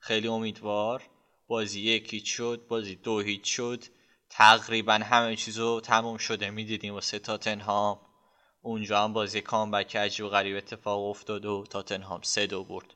خیلی 0.02 0.28
امیدوار. 0.28 1.02
بازی 1.46 1.80
یکی 1.80 2.26
شد 2.26 2.66
بازی 2.68 2.94
دو 2.96 3.20
هیچ 3.20 3.56
شد. 3.56 3.84
تقریبا 4.30 4.92
همه 4.92 5.36
چیزو 5.36 5.80
تموم 5.80 6.16
شده 6.16 6.50
می‌دیدیم. 6.50 6.94
واسه 6.94 7.18
تاتنهام. 7.18 8.00
اونجا 8.62 9.04
هم 9.04 9.12
بازی 9.12 9.40
comeback 9.40 9.96
عجیب 9.96 10.26
و 10.26 10.28
غریب 10.28 10.56
اتفاق 10.56 11.04
افتاد 11.04 11.44
و 11.44 11.64
تاتنهام 11.70 12.22
سه 12.22 12.46
دو 12.46 12.64
برد. 12.64 12.94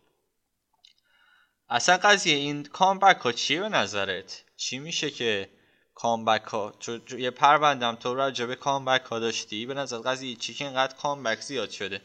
اصلا 1.68 1.96
قضیه 1.96 2.36
این 2.36 2.64
comeback 2.64 3.16
ها 3.16 3.32
چیه 3.32 3.60
به 3.60 3.68
نظرت؟ 3.68 4.44
چی 4.56 4.78
میشه 4.78 5.10
که 5.10 5.50
comeback 5.94 6.42
ها؟ 6.42 6.74
یه 7.18 7.30
پروندم 7.30 7.94
تو 7.94 8.14
راجع 8.14 8.46
به 8.46 8.56
comeback 8.56 9.02
ها 9.02 9.18
داشتی؟ 9.18 9.66
به 9.66 9.74
نظر 9.74 9.98
قضیه 9.98 10.36
چی 10.36 10.54
که 10.54 10.64
اینقدر 10.64 10.96
comeback 10.96 11.40
زیاد 11.40 11.70
شده؟ 11.70 12.00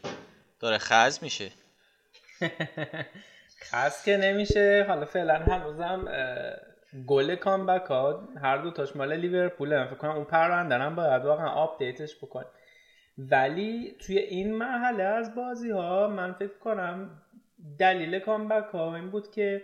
داره 0.60 0.78
خز 0.78 1.20
میشه. 1.24 1.52
خز 3.64 4.06
که 4.06 4.18
نمیشه. 4.18 4.86
حالا 4.88 5.06
فعلا 5.06 5.34
هنوزم 5.34 6.06
گل 7.08 7.36
comeback 7.36 7.86
ها 7.86 8.28
هر 8.42 8.58
دو 8.58 8.72
تاش 8.72 8.96
مال 8.96 9.14
لیورپول 9.14 9.86
فکر 9.86 9.96
کنم 9.96 10.12
اون 10.12 10.26
پرونده 10.26 10.76
هم 10.76 10.96
باید 10.96 11.26
واقعا 11.26 11.50
update 11.50 11.99
ش 11.99 12.16
بکن 12.18 12.46
ولی 13.18 13.98
توی 14.06 14.18
این 14.18 14.54
مرحله 14.54 15.04
از 15.04 15.36
بازی 15.36 15.72
ها 15.72 16.08
من 16.08 16.34
فکر 16.34 16.58
کنم 16.58 17.22
دلیل 17.80 18.20
comeback 18.20 18.66
ها 18.74 18.96
این 18.96 19.12
بود 19.12 19.32
که 19.32 19.64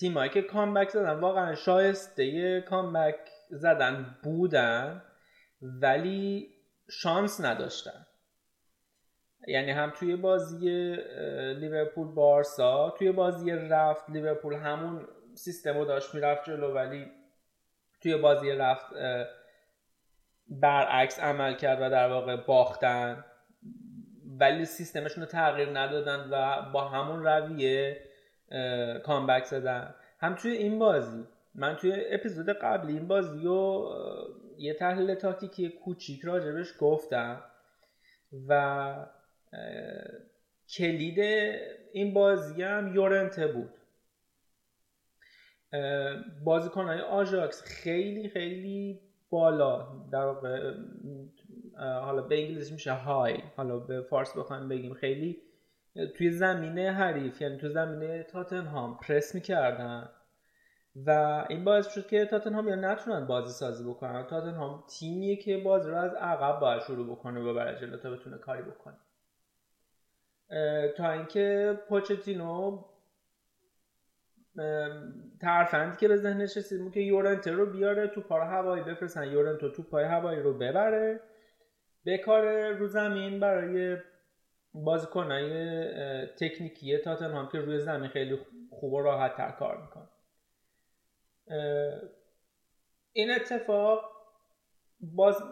تیمایی 0.00 0.30
که 0.30 0.42
comeback 0.42 0.88
زدن 0.88 1.20
واقعا 1.20 1.54
شایسته 1.54 2.60
comeback 2.60 3.16
زدن 3.50 4.16
بودن 4.22 5.02
ولی 5.62 6.48
شانس 6.90 7.40
نداشتن. 7.40 8.06
یعنی 9.46 9.70
هم 9.70 9.90
توی 9.90 10.16
بازی 10.16 10.96
لیورپول 11.58 12.08
بارسا 12.14 12.90
توی 12.90 13.12
بازی 13.12 13.50
رفت 13.50 14.10
لیورپول 14.10 14.54
همون 14.54 15.08
سیستم 15.34 15.78
رو 15.78 15.84
داشت 15.84 16.14
می‌رفت 16.14 16.44
جلو 16.44 16.74
ولی 16.74 17.06
توی 18.00 18.16
بازی 18.16 18.50
رفت 18.50 18.86
برعکس 20.48 21.20
عمل 21.20 21.54
کرد 21.54 21.82
و 21.82 21.90
در 21.90 22.08
واقع 22.08 22.36
باختن. 22.36 23.24
ولی 24.38 24.64
سیستمشون 24.64 25.22
رو 25.22 25.28
تغییر 25.28 25.78
ندادن 25.78 26.28
و 26.30 26.62
با 26.72 26.88
همون 26.88 27.26
رویه 27.26 28.00
کامبک 29.04 29.44
زدن. 29.44 29.94
هم 30.20 30.34
توی 30.34 30.52
این 30.52 30.78
بازی 30.78 31.24
من 31.54 31.76
توی 31.76 31.92
اپیزود 32.10 32.48
قبلی 32.48 32.92
این 32.92 33.08
بازی 33.08 33.44
رو 33.44 33.90
یه 34.58 34.74
تحلیل 34.74 35.14
تاکتیکی 35.14 35.68
کوچیک 35.70 36.24
راجبش 36.24 36.72
گفتم 36.80 37.42
و 38.48 38.94
کلید 40.68 41.18
این 41.92 42.14
بازی 42.14 42.62
هم 42.62 42.94
یورنته 42.94 43.46
بود. 43.46 43.70
بازیکنهای 46.44 47.00
آژاکس 47.00 47.62
خیلی 47.62 48.28
خیلی 48.28 49.00
بالا 49.30 49.88
در 50.12 50.24
واقع 50.24 50.74
حالا 51.76 52.22
به 52.22 52.42
انگلیسی 52.42 52.72
میشه 52.72 52.92
های 52.92 53.38
حالا 53.56 53.78
به 53.78 54.00
فارس 54.00 54.36
بخوایم 54.36 54.68
بگیم 54.68 54.94
خیلی 54.94 55.42
توی 56.16 56.30
زمینه 56.30 56.92
حریف 56.92 57.40
یعنی 57.40 57.58
تو 57.58 57.68
زمینه 57.68 58.22
تاتنهام 58.22 58.98
پرس 58.98 59.34
می‌کردن. 59.34 60.08
و 61.06 61.44
این 61.48 61.64
باعث 61.64 61.94
شد 61.94 62.06
که 62.06 62.24
تاتنهام 62.24 62.68
یا 62.68 62.74
نتونن 62.74 63.26
بازی 63.26 63.52
سازی 63.52 63.84
بکنن. 63.84 64.26
تاتنهام 64.26 64.84
تیمیه 64.88 65.36
که 65.36 65.58
بازی 65.58 65.90
رو 65.90 65.96
از 65.96 66.14
عقب 66.14 66.60
باید 66.60 66.82
شروع 66.82 67.16
بکنه 67.16 67.40
و 67.40 67.54
برای 67.54 67.80
جلو 67.80 67.96
تا 67.96 68.10
بتونه 68.10 68.38
کاری 68.38 68.62
بکنه. 68.62 68.96
تا 70.96 71.12
اینکه 71.12 71.78
پوچتینو 71.88 72.84
ترفندی 75.40 75.96
که 75.96 76.08
به 76.08 76.16
ذهنش 76.16 76.56
رسید 76.56 76.80
بود 76.80 76.92
که 76.92 77.00
یورنته 77.00 77.50
رو 77.50 77.66
بیاره 77.66 78.06
تو 78.08 78.20
پای 78.20 78.40
هوایی 78.40 78.82
بفرستن 78.82 79.32
یورنتو 79.32 79.68
تو 79.68 79.82
پای 79.82 80.04
هوایی 80.04 80.40
رو 80.40 80.58
ببره. 80.58 81.20
بکاره 82.06 82.70
رو 82.78 82.86
زمین 82.86 83.40
برای 83.40 83.96
بازیکنهای 84.74 86.26
تکنیکی 86.26 86.98
تاتنهام 86.98 87.48
که 87.48 87.58
روی 87.58 87.78
زمین 87.78 88.08
خیلی 88.08 88.38
خوب 88.70 88.92
و 88.92 89.02
راحت 89.02 89.36
تر 89.36 89.50
کار 89.50 89.82
میکن 89.82 90.08
این 93.12 93.30
اتفاق 93.30 94.12
باز 95.00 95.42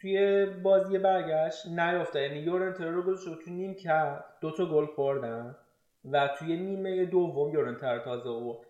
توی 0.00 0.46
بازی 0.46 0.98
برگشت 0.98 1.66
نیافته 1.66 2.22
یعنی 2.22 2.38
یورنتر 2.38 2.88
رو 2.88 3.02
گذاشت 3.02 3.44
تو 3.44 3.50
نیم 3.50 3.74
کرد. 3.74 4.24
دوتا 4.40 4.66
گل 4.66 4.86
خوردن 4.86 5.56
و 6.04 6.28
توی 6.38 6.56
نیمه 6.56 7.04
دوم 7.04 7.54
یورنتر 7.54 7.98
تازه 7.98 8.28
او 8.28 8.64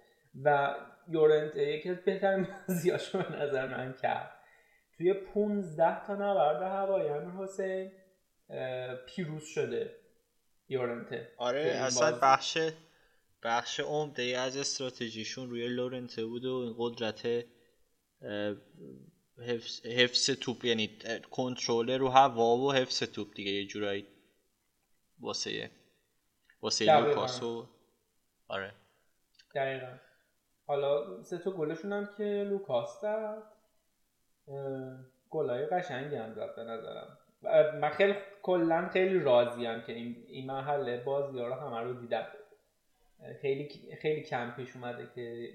و 0.44 0.74
یورنت 1.08 1.56
یکی 1.56 1.90
از 1.90 1.96
بهترین 2.04 2.46
بازیاش 2.68 3.16
به 3.16 3.42
نظر 3.42 3.66
من 3.66 3.94
کرد. 4.02 4.32
توی 4.96 5.14
15 5.14 6.06
تا 6.06 6.14
نبرد 6.14 6.62
هوایی 6.62 7.08
امیر 7.08 7.30
حسین 7.30 7.92
پیروز 9.06 9.44
شده 9.44 9.96
یورنته 10.68 11.28
آره 11.36 11.60
اصلا 11.60 12.18
بخش 12.22 12.58
بخش 13.42 13.80
عمده 13.80 14.22
از 14.22 14.56
استراتژیشون 14.56 15.50
روی 15.50 15.68
لورنته 15.68 16.24
بود 16.24 16.44
و 16.44 16.54
این 16.54 16.74
قدرت 16.78 17.44
حفظ, 19.38 19.86
حفظ 19.86 20.30
توپ 20.30 20.64
یعنی 20.64 20.98
کنترل 21.30 21.90
رو 21.90 22.08
هوا 22.08 22.56
و 22.56 22.72
حفظ 22.72 23.02
توپ 23.02 23.34
دیگه 23.34 23.50
یه 23.50 23.66
جورایی 23.66 24.06
واسه 25.20 25.70
واسه 26.62 27.00
لوکاسو 27.00 27.68
آره. 28.48 28.72
دقیقا. 29.54 29.98
حالا 30.66 31.22
سه 31.22 31.38
تا 31.38 31.50
گلشون 31.50 31.92
هم 31.92 32.08
که 32.18 32.24
لوکاس 32.24 33.00
زد. 33.00 33.42
گلای 35.30 35.66
قشنگی 35.66 36.16
هم 36.16 36.34
زد 36.34 36.56
به 36.56 36.64
نظرم. 36.64 37.18
من 37.80 37.90
خیلی 37.90 38.14
کلا 38.42 38.88
خیلی 38.88 39.18
راضیم 39.18 39.80
که 39.80 39.92
این, 39.92 40.24
این 40.28 40.46
محله 40.46 40.96
بازی 40.96 41.36
یارا 41.36 41.54
رو 41.54 41.60
همه 41.60 41.80
رو 41.80 42.00
دیدم. 42.00 42.26
خیلی 43.42 43.96
خیلی 44.02 44.22
کم 44.22 44.50
پیش 44.50 44.76
اومده 44.76 45.08
که 45.14 45.50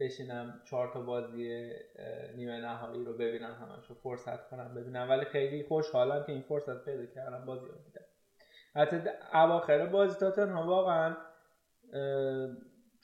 بشینم 0.00 0.60
چهار 0.70 0.92
تا 0.92 1.00
بازی 1.00 1.70
نیمه 2.36 2.60
نهایی 2.60 3.04
رو 3.04 3.12
ببینم 3.12 3.54
همش 3.54 3.86
رو 3.86 3.94
فرصت 3.94 4.48
کنم 4.48 4.74
ببینم. 4.74 5.10
ولی 5.10 5.24
خیلی 5.24 5.64
خوشحالم 5.68 6.24
که 6.26 6.32
این 6.32 6.42
فرصت 6.42 6.84
پیدا 6.84 7.06
کردم 7.06 7.44
بازی 7.44 7.66
رو 7.66 7.74
دیدم 7.84 8.06
حتی 8.74 8.96
اواخر 9.32 9.86
بازی 9.86 10.18
تاتنهام 10.18 10.66
واقعا 10.66 11.16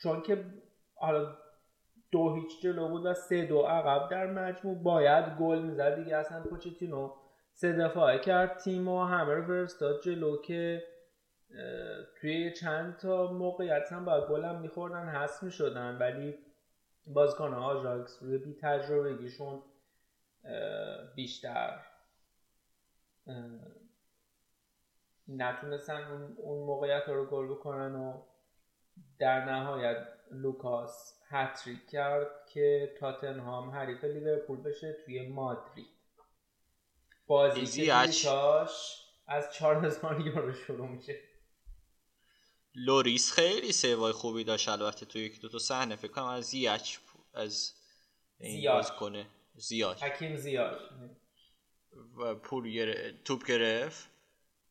چون 0.03 0.23
که 0.23 0.45
حالا 0.95 1.37
دو 2.13 2.35
هیچ 2.35 2.63
جلو 2.63 2.89
بود 2.89 3.07
و 3.07 3.15
سه 3.15 3.45
دو 3.45 3.63
عقب 3.63 4.11
در 4.11 4.27
مجموع 4.27 4.83
باید 4.83 5.25
گل 5.41 5.59
می‌زد 5.63 5.95
دیگه. 5.95 6.17
اصلا 6.17 6.43
پوچتینو 6.43 7.15
سه 7.53 7.73
دفعه 7.73 8.19
کرد. 8.19 8.59
تیم 8.59 8.89
و 8.89 9.05
همه 9.05 9.35
رو 9.35 9.43
فرستاد 9.43 10.03
جلو 10.03 10.43
که 10.43 10.83
توی 12.21 12.53
چند 12.53 12.97
تا 12.97 13.33
موقعیت 13.33 13.93
هم 13.93 14.05
باید 14.05 14.45
هم 14.45 14.61
میخوردن 14.61 15.09
حس 15.09 15.43
می‌شدن. 15.43 15.99
ولی 16.01 16.39
بازیکن 17.07 17.55
آژاکس 17.55 18.23
روی 18.23 18.39
بی 18.39 18.55
تجربه 18.55 19.11
تجربگیشون 19.11 19.63
بیشتر 21.15 21.81
نتونستن 25.29 26.35
اون 26.37 26.67
موقعیت 26.67 27.05
رو 27.09 27.27
گل 27.27 27.49
بکنن 27.49 27.95
و 27.95 28.23
در 29.19 29.45
نهایت 29.45 30.07
لوکاس 30.31 31.21
هتریک 31.29 31.87
کرد 31.87 32.47
که 32.47 32.95
تاتنهام 33.01 33.71
حریف 33.71 34.05
لیورپول 34.05 34.63
بشه 34.63 34.97
توی 35.05 35.29
مادرید. 35.29 35.87
بازی 37.27 37.87
که 37.87 37.95
از 39.27 39.53
چارلز 39.53 40.05
ماریو 40.05 40.39
رو 40.39 40.53
شروع 40.53 40.89
میشه. 40.89 41.21
لوریس 42.75 43.33
خیلی 43.33 43.73
سیوای 43.73 44.13
خوبی 44.13 44.45
داشت. 44.45 44.69
البته 44.69 45.07
تو 45.07 45.19
یک 45.19 45.41
دو 45.41 45.49
تا 45.49 45.59
صحنه 45.59 45.97
فکر 45.97 46.13
کنم 46.13 46.25
از 46.25 46.45
زیاچ 46.45 46.97
از 47.35 47.73
زیاد 48.39 48.97
کنه. 48.97 49.27
زیاد 49.55 49.99
حکیم 49.99 50.37
زیاد 50.37 50.81
و 52.17 52.35
پول 52.35 52.71
گرفت 52.71 53.25
توپ 53.25 53.47
گرفت 53.47 54.09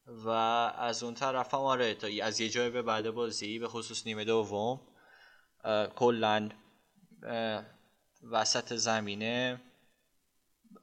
و 0.08 0.30
از 0.30 1.04
اون 1.04 1.14
طرف 1.14 1.54
هم 1.54 1.60
آره 1.60 1.94
تا 1.94 2.08
از 2.24 2.42
یه 2.42 2.50
جای 2.50 2.70
به 2.70 2.82
بعد 2.82 3.12
بازی 3.12 3.60
به 3.60 3.68
خصوص 3.68 4.08
نیمه 4.08 4.26
دوم 4.26 4.82
کلا 5.96 6.50
وسط 8.32 8.74
زمینه 8.74 9.62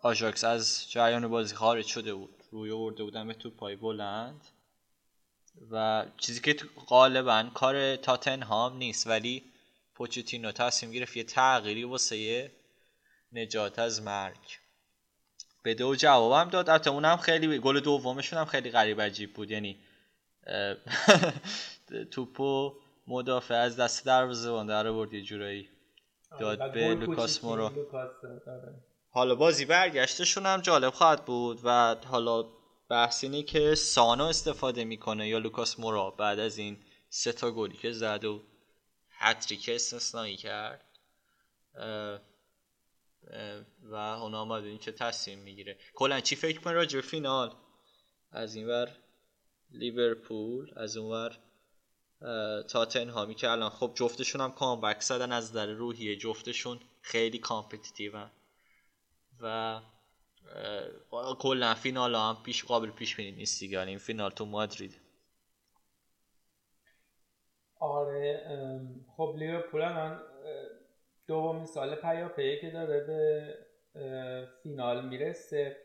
آژاکس 0.00 0.44
از 0.44 0.90
جریان 0.90 1.28
بازی 1.28 1.54
خارج 1.54 1.86
شده 1.86 2.14
بود. 2.14 2.42
روی 2.50 2.70
آورده 2.70 3.04
بودن 3.04 3.26
به 3.26 3.34
توپ 3.34 3.56
پای 3.56 3.76
بلند. 3.76 4.40
و 5.70 6.06
چیزی 6.16 6.40
که 6.40 6.56
غالبا 6.86 7.44
کار 7.54 7.96
تاتنهام 7.96 8.76
نیست 8.76 9.06
ولی 9.06 9.44
پوچتینو 9.94 10.52
تصمیم 10.52 10.92
گرفت 10.92 11.16
یه 11.16 11.24
تغییری 11.24 11.84
واسه 11.84 12.50
نجات 13.32 13.78
از 13.78 14.02
مرگ. 14.02 14.58
به 15.62 15.74
دو 15.74 15.96
جوابم 15.96 16.50
داد. 16.50 16.70
البته 16.70 16.90
اونم 16.90 17.16
خیلی 17.16 17.58
گل 17.58 17.80
دومشون 17.80 18.38
هم 18.38 18.44
خیلی 18.44 18.70
غریب 18.70 19.00
عجیب 19.00 19.34
بود. 19.34 19.50
یعنی 19.50 19.78
توپو 22.12 22.74
مدافع 23.06 23.54
از 23.54 23.76
دست 23.76 24.06
دروازه‌بان 24.06 24.66
در 24.66 24.92
برد 24.92 25.12
یه 25.12 25.22
جورایی 25.22 25.68
داد 26.40 26.72
به 26.72 26.94
لوکاس 26.94 27.44
مورو. 27.44 27.70
حالا 29.10 29.34
بازی 29.34 29.64
برگشتشون 29.64 30.46
هم 30.46 30.60
جالب 30.60 30.92
خواهد 30.92 31.24
بود 31.24 31.60
و 31.64 31.96
حالا 32.06 32.44
بحث 32.88 33.24
اینه 33.24 33.42
که 33.42 33.74
سان 33.74 34.24
استفاده 34.24 34.84
می‌کنه 34.84 35.28
یا 35.28 35.38
لوکاس 35.38 35.78
مورا 35.78 36.10
بعد 36.10 36.38
از 36.38 36.58
این 36.58 36.78
سه 37.08 37.32
تا 37.32 37.50
گلی 37.50 37.76
که 37.76 37.92
زد 37.92 38.24
و 38.24 38.42
hat-trick 39.10 39.70
استثنایی 39.72 40.36
کرد. 40.36 40.84
و 43.82 43.94
اونا 43.94 44.40
آمد 44.40 44.64
این 44.64 44.78
چه 44.78 44.92
تصمیم 44.92 45.38
می‌گیره. 45.38 45.78
کلا 45.94 46.20
چی 46.20 46.36
فکر 46.36 46.60
کنه 46.60 46.72
راجع 46.72 47.00
فینال؟ 47.00 47.54
از 48.32 48.54
این 48.54 48.68
ور 48.68 48.96
لیورپول 49.70 50.72
از 50.76 50.96
اون 50.96 51.10
ور 51.10 51.38
اونور 52.20 52.62
تاتنهامی 52.62 53.34
که 53.34 53.50
الان 53.50 53.70
خب 53.70 53.92
جفتشون 53.94 54.40
هم 54.40 54.52
comeback 54.52 55.00
زدن 55.00 55.32
از 55.32 55.52
در 55.52 55.66
روحیه 55.66 56.16
جفتشون 56.16 56.80
خیلی 57.00 57.38
competitive 57.38 58.26
و 59.40 59.80
کلا 61.38 61.74
فینال 61.74 62.14
هم 62.14 62.36
پیش 62.44 62.64
قابل 62.64 62.90
پیش 62.90 63.16
بینی 63.16 63.32
نیست 63.32 63.60
دیگه. 63.60 63.78
یعنی 63.78 63.90
این 63.90 63.98
فینال 63.98 64.30
تو 64.30 64.44
مادرید. 64.44 65.00
آره 67.80 68.46
خب 69.16 69.34
لیورپول 69.38 69.82
الان 69.82 70.20
دومین 71.26 71.66
سال 71.66 71.94
پیاپیه 71.94 72.60
که 72.60 72.70
داره 72.70 73.00
به 73.00 73.54
فینال 74.62 75.08
می‌رسه. 75.08 75.76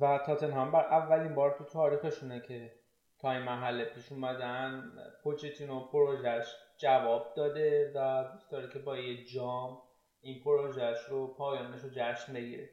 و 0.00 0.20
تاتنهام 0.26 0.72
بر 0.72 0.84
اولین 0.84 1.34
بار 1.34 1.58
تو 1.58 1.64
تاریخشونه 1.64 2.40
که 2.40 2.72
تا 3.18 3.32
این 3.32 3.42
محله 3.42 3.84
پیش 3.84 4.12
اومدن. 4.12 4.92
پوچتینو 5.22 5.80
پروژش 5.80 6.46
جواب 6.76 7.34
داده 7.36 7.92
و 7.94 8.24
دوست 8.32 8.50
داره 8.50 8.72
که 8.72 8.78
با 8.78 8.96
یه 8.96 9.24
جام 9.24 9.82
این 10.28 10.42
پروژهش 10.42 10.98
رو 11.08 11.26
پایانش 11.26 11.80
رو 11.80 11.90
جشن 11.92 12.32
بگیره. 12.32 12.70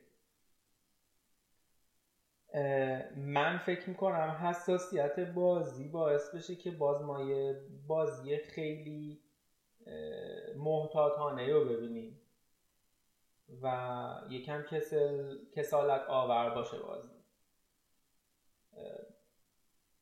من 3.15 3.58
فکر 3.58 3.89
می‌کنم 3.89 4.39
حساسیت 4.44 5.20
بازی 5.20 5.88
باعث 5.88 6.36
بشه 6.36 6.56
که 6.56 6.72
باز 6.72 7.02
ما 7.02 7.22
یه 7.22 7.62
بازی 7.88 8.38
خیلی 8.38 9.22
محتاطانه 10.56 11.54
رو 11.54 11.65
ببینیم 11.65 12.22
و 13.62 13.68
یکم 14.30 14.62
کسل... 14.62 15.38
کسالت 15.56 16.02
آور 16.08 16.56
باشه 16.56 16.78
بازی. 16.80 17.10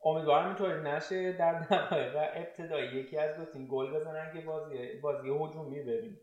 امیدوارم 0.06 0.48
اینطوری 0.48 0.82
نشه. 0.82 1.34
در 1.34 1.60
دقایق 1.60 2.16
ابتدایی 2.16 2.88
یکی 2.88 3.18
از 3.18 3.38
دو 3.38 3.46
تیم 3.46 3.68
گل 3.68 3.94
بزنن 3.94 4.34
که 4.34 4.42
بازی 4.42 4.94
بازی 4.94 5.30
هجومی 5.30 5.80
ببینیم. 5.80 6.20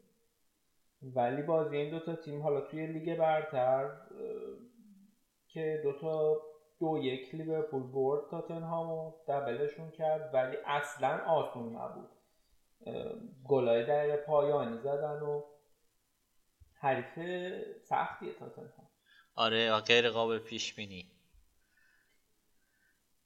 ولی 1.02 1.42
بازی 1.42 1.76
این 1.76 1.90
دوتا 1.90 2.16
تیم 2.16 2.42
حالا 2.42 2.60
توی 2.60 2.86
لیگ 2.86 3.18
برتر 3.18 3.90
که 5.48 5.80
دوتا 5.84 6.36
دو 6.80 6.98
یک 7.02 7.34
لیورپول 7.34 7.82
برد 7.82 8.30
تاتنهامو 8.30 9.12
double 9.28 9.65
شون 9.65 9.90
کرد 9.90 10.34
ولی 10.34 10.56
اصلا 10.66 11.24
آسون 11.26 11.76
نبود. 11.76 12.10
گلای 13.48 13.84
دقیقه 13.84 14.16
پایانی 14.16 14.78
زدن 14.78 15.20
و 15.20 15.42
حریف 16.74 17.18
سختیه 17.84 18.34
تاتنهام. 18.34 18.88
آره 19.34 19.80
غیر 19.80 20.10
قابل 20.10 20.38
پیش 20.38 20.74
بینی. 20.74 21.10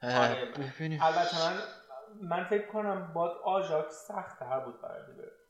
آره 0.02 0.52
البته 1.00 1.48
من 1.48 1.60
من 2.22 2.44
فکر 2.44 2.66
کنم 2.66 3.12
باز 3.14 3.32
آژاکس 3.44 4.06
سخت 4.08 4.38
تر 4.38 4.60
بود 4.60 4.80
برای 4.82 5.02
لیورپول. 5.06 5.43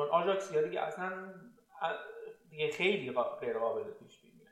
چون 0.00 0.08
آژاکس 0.08 0.52
یا 0.52 0.62
دیگه 0.62 0.80
اصلا 0.80 1.34
دیگه 2.50 2.70
خیلی 2.70 3.12
غیر 3.40 3.58
قابل 3.58 3.90
پیش 3.90 4.22
بینی 4.22 4.44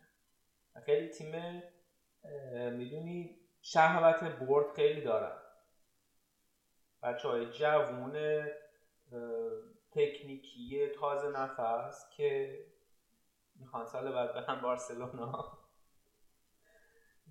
خیلی 0.86 1.08
تیم 1.08 1.62
می‌دونی 2.72 3.36
شهوت 3.62 4.24
برد 4.24 4.74
خیلی 4.74 5.00
دارن. 5.02 5.38
بچه 7.02 7.28
های 7.28 7.50
جوون 7.50 8.46
تکنیکی 9.90 10.88
تازه 11.00 11.28
نفس 11.28 12.08
که 12.16 12.58
می‌خوان 13.56 13.84
سال 13.86 14.12
بعد 14.12 14.34
برن 14.34 14.60
بارسلونا. 14.60 15.44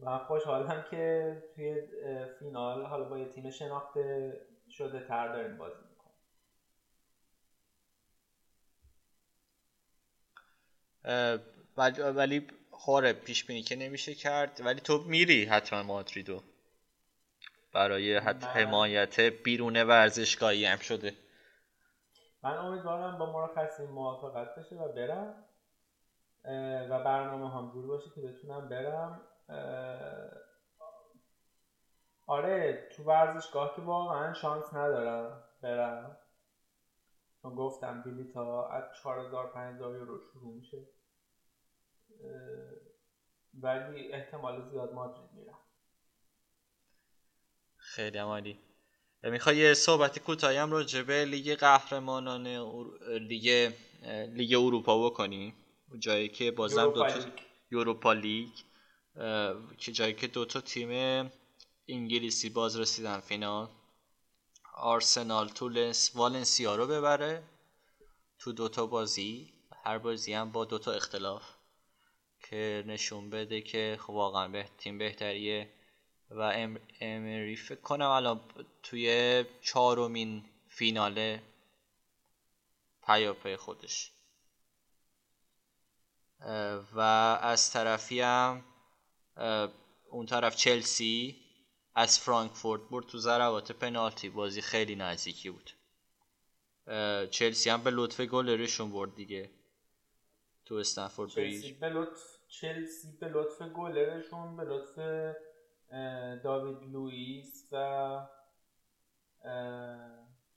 و 0.01 0.19
خوشحالم 0.19 0.83
که 0.91 1.37
توی 1.55 1.81
فینال 2.39 2.85
حالا 2.85 3.03
با 3.03 3.17
یه 3.17 3.25
تیم 3.29 3.49
شناخته 3.49 4.37
شده 4.69 5.01
تر 5.01 5.27
داریم 5.27 5.57
بازی. 5.57 5.86
ولی 11.77 12.47
خوره 12.71 13.13
پیش 13.13 13.45
بینی 13.45 13.61
که 13.61 13.75
نمیشه 13.75 14.15
کرد. 14.15 14.61
ولی 14.65 14.79
تو 14.79 14.97
میری 14.97 15.45
حتما 15.45 15.83
مادریدو. 15.83 16.41
برای 17.73 18.17
حمایت 18.41 19.19
بیرون 19.19 19.83
ورزشگاهی 19.83 20.65
هم 20.65 20.77
شده. 20.77 21.13
من 22.43 22.57
امیدوارم 22.57 23.17
با 23.17 23.31
مرخصی 23.33 23.83
موافقت 23.83 24.55
بشه 24.55 24.75
و 24.75 24.93
برم. 24.93 25.43
و 26.89 27.03
برنامه 27.03 27.49
هم 27.53 27.71
جور 27.73 27.87
باشه 27.87 28.09
که 28.15 28.21
بتونم 28.21 28.69
برم. 28.69 29.21
آره 32.27 32.89
تو 32.95 33.03
ورزشگاه 33.03 33.75
که 33.75 33.81
واقعا 33.81 34.33
شانس 34.33 34.73
ندارم 34.73 35.43
برم. 35.61 36.17
چون 37.41 37.55
گفتم 37.55 38.03
تا 38.33 38.67
از 38.69 38.83
4000 39.03 39.51
5000 39.53 39.95
یورو 39.95 40.19
شروع 40.33 40.55
میشه. 40.55 40.77
ولی 43.53 44.13
احتمال 44.13 44.69
زیاد 44.69 44.93
مادرید 44.93 45.31
میرم. 45.33 45.57
خیلی 47.77 48.17
عمالی 48.17 48.59
می‌خوای 49.23 49.57
یه 49.57 49.73
صحبت 49.73 50.19
کوتاهی 50.19 50.57
هم 50.57 50.71
راجع 50.71 51.01
به 51.01 51.25
لیگ 51.25 51.55
قهرمانان 51.55 52.47
لیگ 53.07 53.73
لیگ 54.35 54.55
اروپا 54.59 55.09
بکنی؟ 55.09 55.53
جایی 55.99 56.29
که 56.29 56.51
بازم 56.51 56.91
دو 56.91 57.03
تا 57.03 57.19
یوروپا 57.71 58.13
لیگ. 58.13 58.49
که 59.77 59.91
جایی 59.91 60.13
که 60.13 60.27
دو 60.27 60.45
تا 60.45 60.61
تیم 60.61 61.31
انگلیسی 61.87 62.49
باز 62.49 62.79
رسیدن 62.79 63.19
فینال. 63.19 63.69
آرسنال 64.73 65.47
تو 65.47 65.93
والنسیا 66.15 66.75
رو 66.75 66.87
ببره. 66.87 67.43
تو 68.39 68.51
دوتا 68.51 68.85
بازی. 68.85 69.53
هر 69.83 69.97
بازی 69.97 70.33
هم 70.33 70.51
با 70.51 70.65
دوتا 70.65 70.91
اختلاف. 70.91 71.56
که 72.49 72.83
نشون 72.87 73.29
بده 73.29 73.61
که 73.61 73.97
خب 74.01 74.09
واقعا 74.09 74.47
به 74.47 74.69
تیم 74.77 74.97
بهتریه. 74.97 75.69
و 76.29 76.41
امری 77.01 77.55
فکر 77.55 77.81
کنم 77.81 78.09
الان 78.09 78.41
توی 78.83 79.45
چهارمین 79.61 80.45
فینال 80.67 81.39
پیاپی 83.05 83.55
خودش. 83.55 84.11
و 86.93 86.99
از 87.41 87.71
طرفی 87.71 88.21
هم 88.21 88.63
اون 90.09 90.25
طرف 90.25 90.55
چلسی 90.55 91.35
از 91.95 92.19
فرانکفورت 92.19 92.81
برد 92.81 93.05
تو 93.05 93.17
ضربات 93.17 93.71
پنالتی. 93.71 94.29
بازی 94.29 94.61
خیلی 94.61 94.95
نزدیکی 94.95 95.49
بود. 95.49 95.71
چلسی 97.31 97.69
هم 97.69 97.83
به 97.83 97.91
لطف 97.91 98.21
گلرشون 98.21 98.91
برد 98.91 99.15
دیگه. 99.15 99.49
تو 100.65 100.75
استنفورد 100.75 101.29
چلسی 101.29 101.73
به 101.73 101.89
لطف 101.89 102.36
چلسی 102.47 103.17
به 103.21 103.27
لطف 103.27 103.61
گلرشون 103.61 104.57
به 104.57 104.63
لطف 104.63 104.99
داوید 106.43 106.91
لوئیس 106.93 107.69
و 107.71 107.77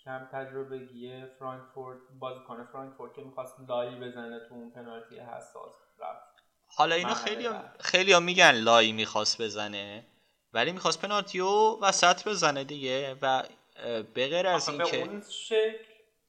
کم 0.05 0.29
تجربگی 0.33 1.25
فرانکفورت 1.39 1.99
بازیکن 2.19 2.69
فرانکفورت 2.73 3.15
که 3.15 3.23
می‌خواست 3.23 3.57
لایی 3.69 3.97
بزنه 3.97 4.41
تو 4.49 4.55
اون 4.55 4.71
پنالتی 4.71 5.19
حساس 5.19 5.75
رفت. 5.99 6.23
حالا 6.67 6.95
اینا 6.95 7.15
خیلی 7.15 7.49
خیلی 7.81 8.13
ها 8.13 8.21
میگن 8.21 8.51
لایی 8.51 8.93
می‌خواست 8.93 9.43
بزنه 9.43 10.07
ولی 10.53 10.73
می‌خواست 10.73 11.03
پنالتی 11.03 11.41
و 11.41 11.79
وسط 11.81 12.29
بزنه 12.29 12.65
دیگه 12.65 13.17
و 13.23 13.43
به 14.15 14.29
غیر 14.29 14.47
از 14.47 14.69
این 14.69 14.83
که 14.83 15.23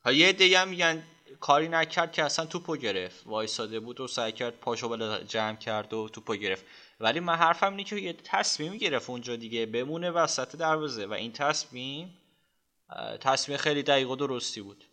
یه 0.06 0.34
دیگه 0.34 0.60
هم 0.60 0.67
میگن 0.67 1.03
کاری 1.41 1.67
نکرد 1.67 2.11
که 2.11 2.23
اصلا 2.23 2.45
توپو 2.45 2.75
گرفت. 2.75 3.27
وایساده 3.27 3.79
بود 3.79 3.99
و 3.99 4.07
سعی 4.07 4.31
کرد 4.31 4.59
پاشو 4.59 4.89
بالا 4.89 5.23
جمع 5.23 5.55
کرد 5.55 5.93
و 5.93 6.09
توپو 6.09 6.35
گرفت. 6.35 6.65
ولی 6.99 7.19
من 7.19 7.35
حرفم 7.35 7.71
اینه 7.71 7.83
که 7.83 7.95
یه 7.95 8.13
تصمیم 8.13 8.77
گرفت 8.77 9.09
اونجا 9.09 9.35
دیگه 9.35 9.65
بمونه 9.65 10.11
وسط 10.11 10.55
دروازه 10.55 11.05
و 11.05 11.13
این 11.13 11.31
تصمیم 11.31 12.17
تصمیم 13.21 13.57
خیلی 13.57 13.83
دقیق 13.83 14.09
و 14.09 14.15
درستی 14.15 14.61
بود. 14.61 14.85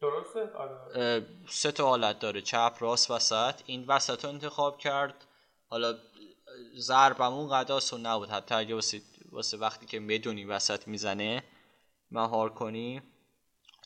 درسته؟ 0.00 0.52
آره. 0.52 1.26
سه 1.48 1.72
تا 1.72 1.86
حالت 1.86 2.18
داره. 2.18 2.42
چپ 2.42 2.76
راست 2.80 3.10
وسط. 3.10 3.54
این 3.66 3.84
وسط 3.86 4.24
رو 4.24 4.30
انتخاب 4.30 4.78
کرد. 4.78 5.14
حالا 5.68 5.94
ضربمون 6.76 7.48
قداس 7.48 7.92
و 7.92 7.98
نبود. 7.98 8.30
حتی 8.30 8.54
اگه 8.54 8.74
واسه, 8.74 9.00
واسه 9.32 9.56
وقتی 9.56 9.86
که 9.86 9.98
می‌دونی 9.98 10.44
وسط 10.44 10.88
می‌زنه 10.88 11.42
مهار 12.10 12.50
کنی. 12.50 13.02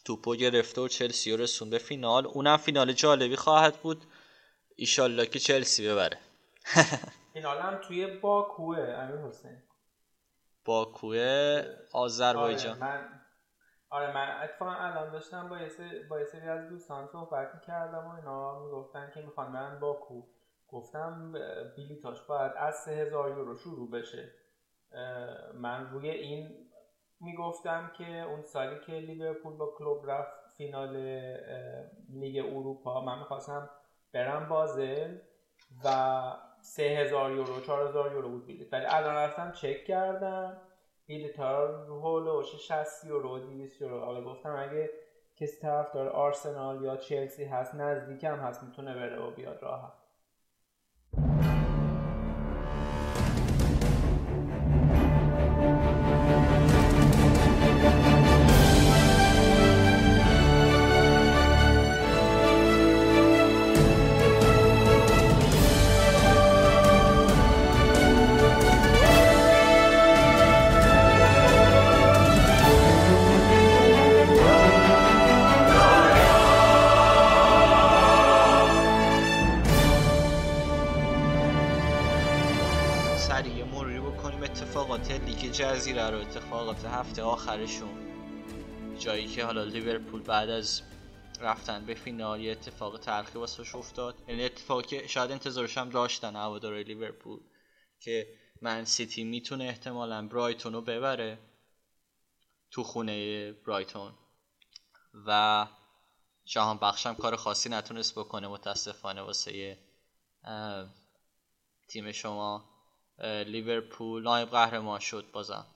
توپو 0.05 0.34
گرفته 0.34 0.80
و 0.80 0.88
چلسی 0.88 1.32
رو 1.32 1.42
رسون 1.42 1.70
به 1.70 1.78
فینال. 1.78 2.26
اونم 2.26 2.57
فینال 2.57 2.92
جالبی 2.92 3.36
خواهد 3.36 3.76
بود. 3.76 4.05
ایشالله 4.76 5.26
که 5.26 5.38
چلسی 5.38 5.88
ببره. 5.88 6.18
فینال 7.34 7.59
هم 7.59 7.80
توی 7.80 8.07
باکوه 8.07 8.78
امیر 8.78 9.16
حسین. 9.16 9.62
باکوه 10.64 11.62
آذربایجان. 11.92 12.82
آره 12.82 12.94
من 12.94 13.09
آره 13.90 14.14
من 14.14 14.42
اتفاقا 14.42 14.72
الان 14.72 15.12
داشتم 15.12 15.48
با 15.48 15.59
با 16.11 16.24
سری 16.24 16.48
از 16.48 16.68
دوستان 16.68 17.07
صحبت 17.07 17.55
می‌کردم 17.55 18.07
و 18.07 18.14
اینا 18.14 18.64
می‌گفتن 18.64 19.11
که 19.14 19.20
می‌خوان 19.20 19.52
من 19.52 19.80
باکو. 19.80 20.22
گفتم 20.68 21.32
بیلیتاش 21.76 22.20
باید 22.22 22.52
از 22.57 22.74
سه 22.74 22.90
هزار 22.90 23.30
یورو 23.30 23.57
شروع 23.57 23.90
بشه. 23.90 24.34
من 25.55 25.90
روی 25.90 26.11
این 26.11 26.63
می‌گفتم 27.24 27.90
که 27.98 28.22
اون 28.22 28.42
سالی 28.42 28.80
که 28.86 28.92
لیورپول 28.92 29.52
با 29.56 29.66
کلوب 29.78 30.10
رفت 30.10 30.32
فینال 30.56 30.96
لیگ 32.08 32.44
اروپا 32.46 33.00
من 33.00 33.18
می‌خواستم 33.18 33.70
برم 34.12 34.48
بازل 34.48 35.18
و 35.84 35.88
سه 36.60 36.82
هزار 36.82 37.32
یورو 37.32 37.60
چهار 37.60 37.88
هزار 37.88 38.12
یورو 38.12 38.28
بود 38.28 38.46
بیلیت 38.46 38.72
ولی 38.72 38.86
الان 38.86 39.14
رفتم 39.14 39.52
چک 39.52 39.84
کردم 39.84 40.60
بیلیت 41.06 41.40
ها 41.40 41.66
هولوش 41.86 42.56
60 42.56 43.04
یورو 43.04 43.38
200 43.38 43.82
یورو. 43.82 44.00
حالا 44.00 44.24
گفتم 44.24 44.56
اگه 44.56 44.90
کسی 45.36 45.60
طرف 45.60 45.92
داره 45.92 46.10
آرسنال 46.10 46.84
یا 46.84 46.96
چلسی 46.96 47.44
هست 47.44 47.74
نزدیکم 47.74 48.36
هست 48.36 48.62
می‌تونه 48.62 48.94
بره 48.94 49.22
و 49.22 49.30
بیاد 49.30 49.62
راحت. 49.62 49.92
لیگ 85.18 85.52
جزیره 85.52 86.10
رو 86.10 86.18
اتفاقات 86.18 86.84
هفته 86.84 87.22
آخرشون. 87.22 88.04
جایی 88.98 89.26
که 89.26 89.44
حالا 89.44 89.64
لیورپول 89.64 90.22
بعد 90.22 90.50
از 90.50 90.82
رفتن 91.40 91.86
به 91.86 91.94
فینال 91.94 92.40
یه 92.40 92.52
اتفاق 92.52 92.98
تلخی 92.98 93.38
واسش 93.38 93.74
افتاد. 93.74 94.24
یعنی 94.28 94.44
اتفاقی 94.44 94.82
که 94.82 95.06
شاید 95.06 95.30
انتظارش 95.30 95.78
هم 95.78 95.90
داشتن 95.90 96.36
هوادارهای 96.36 96.84
لیورپول 96.84 97.40
که 98.00 98.26
من 98.62 98.84
سیتی 98.84 99.24
می‌تونه 99.24 99.64
احتمالا 99.64 100.28
برایتون 100.28 100.72
رو 100.72 100.80
ببره 100.80 101.38
تو 102.70 102.82
خونه 102.82 103.52
برایتون. 103.52 104.12
و 105.26 105.66
جهان 106.44 106.78
بخشم 106.78 107.14
کار 107.14 107.36
خاصی 107.36 107.68
نتونست 107.68 108.18
بکنه 108.18 108.48
متاسفانه 108.48 109.22
واسه 109.22 109.78
تیم 111.88 112.12
شما. 112.12 112.73
لیورپول 113.18 114.22
نایب 114.22 114.48
قهرمان 114.48 114.98
شد 114.98 115.30
بازم. 115.32 115.66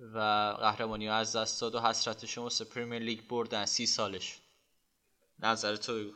و 0.00 0.18
قهرمانی 0.60 1.08
از 1.08 1.36
دست 1.36 1.60
داد 1.60 1.74
و 1.74 1.80
حسرتش 1.80 2.38
واسه 2.38 2.64
پریمیر 2.64 3.02
لیگ 3.02 3.28
بردن. 3.30 3.64
سی 3.64 3.86
سالش. 3.86 4.42
نظر 5.38 5.76
تو 5.76 5.92
بگو. 5.92 6.12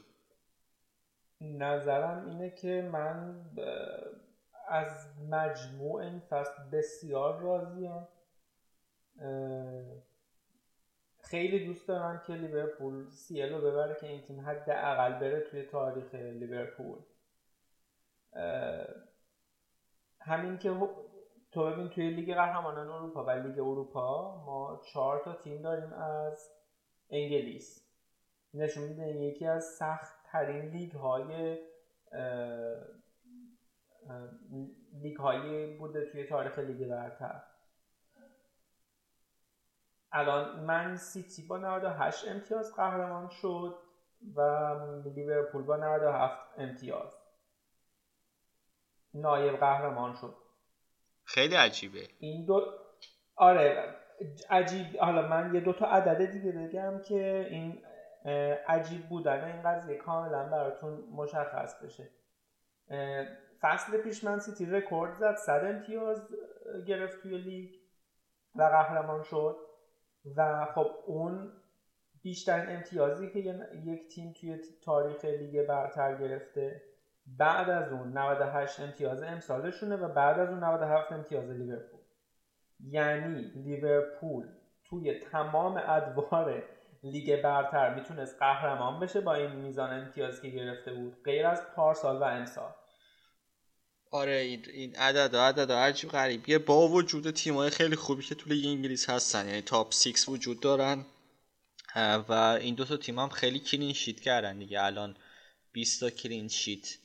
نظرم 1.40 2.28
اینه 2.28 2.50
که 2.50 2.88
من 2.92 3.44
از 4.68 5.06
مجموع 5.30 6.02
این 6.02 6.20
فصل 6.20 6.62
بسیار 6.72 7.40
راضیم. 7.40 8.08
خیلی 11.20 11.66
دوست 11.66 11.88
دارم 11.88 12.22
که 12.26 12.32
لیورپول 12.32 13.10
سی 13.10 13.42
رو 13.42 13.58
ببره 13.58 13.96
که 14.00 14.06
این 14.06 14.22
تیم 14.22 14.40
حداقل 14.40 15.12
بره 15.12 15.40
توی 15.40 15.62
تاریخ 15.62 16.14
لیورپول. 16.14 16.98
همین 20.26 20.58
که 20.58 20.88
تو 21.52 21.70
ببین 21.70 21.88
توی 21.88 22.10
لیگ 22.10 22.34
قهرمانان 22.34 22.88
اروپا 22.88 23.24
و 23.24 23.30
لیگ 23.30 23.58
اروپا 23.58 24.36
ما 24.46 24.80
چهار 24.92 25.22
تا 25.24 25.32
تیم 25.32 25.62
داریم 25.62 25.92
از 25.92 26.50
انگلیس. 27.10 27.86
نشون 28.54 28.84
میده 28.84 29.06
یکی 29.06 29.46
از 29.46 29.64
سخت 29.64 30.14
ترین 30.24 30.64
لیگ 30.64 30.92
های 30.92 31.58
لیگ 34.92 35.16
هایی 35.16 35.76
بوده 35.76 36.10
توی 36.10 36.26
تاریخ 36.26 36.58
لیگ 36.58 36.88
برتر. 36.88 37.42
الان 40.12 40.60
منسیتی 40.61 41.42
با 41.42 41.58
98 41.58 42.28
امتیاز 42.28 42.74
قهرمان 42.74 43.28
شد 43.28 43.78
و 44.34 44.40
لیورپول 45.04 45.62
با 45.62 45.76
97 45.76 46.38
امتیاز. 46.58 47.15
نایب 49.20 49.56
قهرمان 49.56 50.14
شد. 50.14 50.34
خیلی 51.24 51.54
عجیبه. 51.54 52.08
این 52.18 52.44
دو 52.44 52.62
آره 53.36 53.94
عجیب 54.50 54.96
حالا 55.00 55.28
من 55.28 55.54
یه 55.54 55.60
دو 55.60 55.72
تا 55.72 55.86
عدد 55.86 56.24
دیگه 56.24 56.52
بگم 56.52 57.02
که 57.02 57.46
این 57.50 57.82
عجیب 58.68 59.08
بودن 59.08 59.44
این 59.44 59.62
قضیه 59.62 59.96
کاملا 59.96 60.44
براتون 60.44 61.08
مشخص 61.12 61.84
بشه. 61.84 62.08
فصل 63.60 64.02
پیش 64.02 64.24
من 64.24 64.38
سیتی 64.38 64.66
رکورد 64.66 65.14
زد 65.14 65.36
100 65.36 65.64
امتیاز 65.64 66.28
گرفت 66.86 67.22
توی 67.22 67.38
لیگ 67.38 67.74
و 68.54 68.62
قهرمان 68.62 69.22
شد. 69.22 69.56
و 70.36 70.66
خب 70.74 70.90
اون 71.06 71.52
بیشترین 72.22 72.76
امتیازی 72.76 73.30
که 73.30 73.38
یک 73.84 74.08
تیم 74.08 74.32
توی 74.32 74.58
تاریخ 74.84 75.24
لیگ 75.24 75.66
برتر 75.66 76.14
گرفته. 76.14 76.82
بعد 77.26 77.70
از 77.70 77.92
اون 77.92 78.18
98 78.18 78.80
امتیاز 78.80 79.22
امسالشونه 79.22 79.96
و 79.96 80.08
بعد 80.08 80.38
از 80.38 80.48
اون 80.48 80.64
97 80.64 81.12
امتیاز 81.12 81.50
لیورپول. 81.50 82.00
یعنی 82.80 83.40
لیورپول 83.40 84.48
توی 84.84 85.14
تمام 85.14 85.82
ادوار 85.86 86.62
لیگ 87.02 87.42
برتر 87.42 87.94
می‌تونست 87.94 88.36
قهرمان 88.38 89.00
بشه 89.00 89.20
با 89.20 89.34
این 89.34 89.50
میزان 89.50 90.00
امتیازی 90.00 90.42
که 90.42 90.48
گرفته 90.48 90.92
بود 90.92 91.16
غیر 91.24 91.46
از 91.46 91.62
پارسال 91.76 92.16
و 92.16 92.24
امسال. 92.24 92.72
آره 94.10 94.32
این 94.74 94.96
عدد 94.96 95.36
عدد 95.36 95.72
عجیب 95.72 96.10
غریب. 96.10 96.48
یه 96.48 96.58
با 96.58 96.88
وجود 96.88 97.30
تیمای 97.30 97.70
خیلی 97.70 97.96
خوبی 97.96 98.22
که 98.22 98.34
توی 98.34 98.68
انگلیس 98.68 99.10
هستن 99.10 99.48
یعنی 99.48 99.62
تاپ 99.62 99.94
6 99.94 100.28
وجود 100.28 100.60
دارن 100.60 101.04
و 102.28 102.32
این 102.32 102.74
دو 102.74 102.84
تا 102.84 102.96
تیم 102.96 103.18
هم 103.18 103.28
خیلی 103.28 103.58
clean 103.59 103.92
sheet 103.92 104.20
کردن 104.20 104.58
دیگه. 104.58 104.82
الان 104.82 105.16
20 105.72 106.00
تا 106.00 106.10
clean 106.11 106.48
sheet 106.48 106.98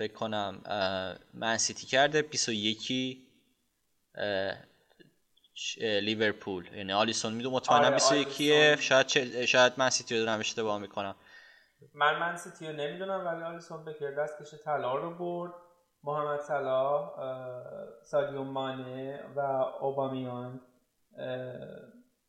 فکر 0.00 0.12
کنم 0.12 0.62
منسیتی 1.34 1.86
کرده 1.86 2.22
21 2.22 3.18
لیورپول. 5.80 6.74
یعنی 6.74 6.92
آلیسونو 6.92 7.32
می‌دونم 7.32 7.50
مطمئنم 7.50 7.84
آره 7.84 7.94
21 7.94 8.80
شاید 8.80 9.44
شاید 9.44 9.72
منسیتی 9.76 10.18
رو 10.18 10.24
دارم 10.24 10.38
اشتباه 10.38 10.78
می‌کنم. 10.78 11.14
من 11.94 12.18
منسیتی 12.18 12.66
رو 12.66 12.72
نمی‌دونم 12.72 13.26
ولی 13.26 13.42
آلیسون 13.42 13.84
بکر 13.84 14.10
دستکش 14.10 14.54
طلا 14.64 14.94
رو 14.94 15.14
برد. 15.14 15.52
محمد 16.04 16.40
صلاح 16.40 17.10
سادیو 18.04 18.42
مانه 18.44 19.24
و 19.36 19.40
اوبامیان 19.80 20.60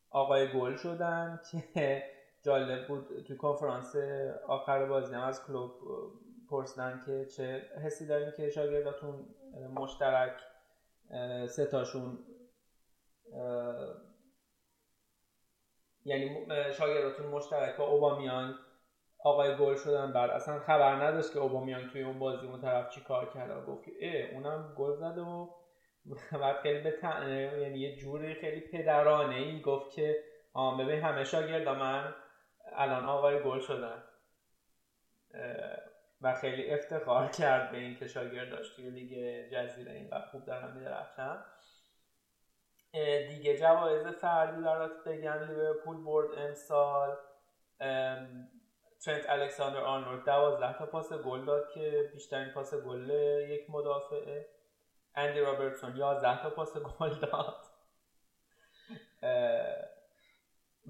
آقای 0.09 0.53
گل 0.53 0.78
شدن 0.78 1.39
که 1.51 2.03
جالب 2.45 2.88
بود. 2.88 3.26
تو 3.28 3.38
کنفرانس 3.38 3.95
آخر 4.47 4.86
بازی 4.86 5.15
هم 5.15 5.22
از 5.22 5.45
کلوب 5.47 5.72
پرسیدن 6.52 7.02
که 7.06 7.26
چه 7.26 7.62
حسی 7.86 8.08
دارین 8.08 8.32
که 8.32 8.49
شاگرداتون 8.49 9.26
مشترک 9.74 10.34
ستاشون 11.47 12.20
یعنی 16.06 16.47
شاگرداتون 16.74 17.26
مشترک 17.26 17.78
با 17.78 17.84
اوبامیان 17.88 18.60
آقای 19.24 19.58
گل 19.58 19.76
شدن 19.76 20.14
بعد. 20.14 20.30
اصلا 20.30 20.60
خبر 20.60 20.95
نداشت 20.95 21.34
که 21.34 21.39
اوبامیان 21.39 21.88
توی 21.88 22.02
اون 22.02 22.20
بازی 22.20 22.47
اون 22.47 22.62
طرف 22.62 22.89
چی 22.89 23.02
کار 23.02 23.30
کرده 23.34 23.54
و 23.54 23.66
گفت 23.66 23.86
که 23.86 23.91
اه 24.02 24.36
اونم 24.36 24.74
گل 24.78 24.93
زده 24.93 25.22
و 25.22 25.47
بعد 26.41 26.56
خیلی 26.56 26.80
به 26.80 26.93
یعنی 27.62 27.80
یه 27.80 27.95
جوری 27.95 28.36
خیلی 28.36 28.62
پدرانه 28.62 29.36
ای 29.36 29.62
گفت 29.62 29.91
که 29.95 30.24
آم 30.54 30.78
ببین 30.78 30.99
همه 30.99 31.24
شاگرد 31.24 31.68
من 31.68 32.16
الان 32.76 33.06
آقای 33.06 33.43
گل 33.43 33.60
شدن. 33.60 34.04
و 36.22 36.34
خیلی 36.34 36.72
افتخار 36.72 37.28
کرد 37.28 37.72
به 37.72 37.78
این 37.78 37.95
که 37.95 38.07
شاگرد 38.07 38.49
داشت 38.49 38.76
توی 38.76 38.89
لیگ 38.89 39.45
جزیره 39.53 40.07
و 40.11 40.22
خوب 40.32 40.45
دارم 40.45 40.78
میدرخشن. 40.78 41.43
دیگه 43.28 43.57
جوایز 43.57 44.07
فردی 44.07 44.61
برات 44.61 45.03
بگم. 45.05 45.43
لیورپول 45.43 46.03
برد 46.03 46.38
امسال. 46.38 47.17
ترنت 49.05 49.30
الکساندر 49.30 49.80
آرنولد 49.80 50.26
12 50.26 50.78
تا 50.78 50.86
پاس 50.86 51.13
گل 51.13 51.45
داد 51.45 51.72
که 51.74 52.09
بیشترین 52.13 52.53
پاس 52.53 52.74
گل 52.74 53.09
یک 53.49 53.69
مدافعه. 53.69 54.45
اندی 55.15 55.39
رابرتسون 55.39 55.95
11 55.95 56.43
تا 56.43 56.49
پاس 56.49 56.78
گل 56.78 57.19
داد. 57.19 57.55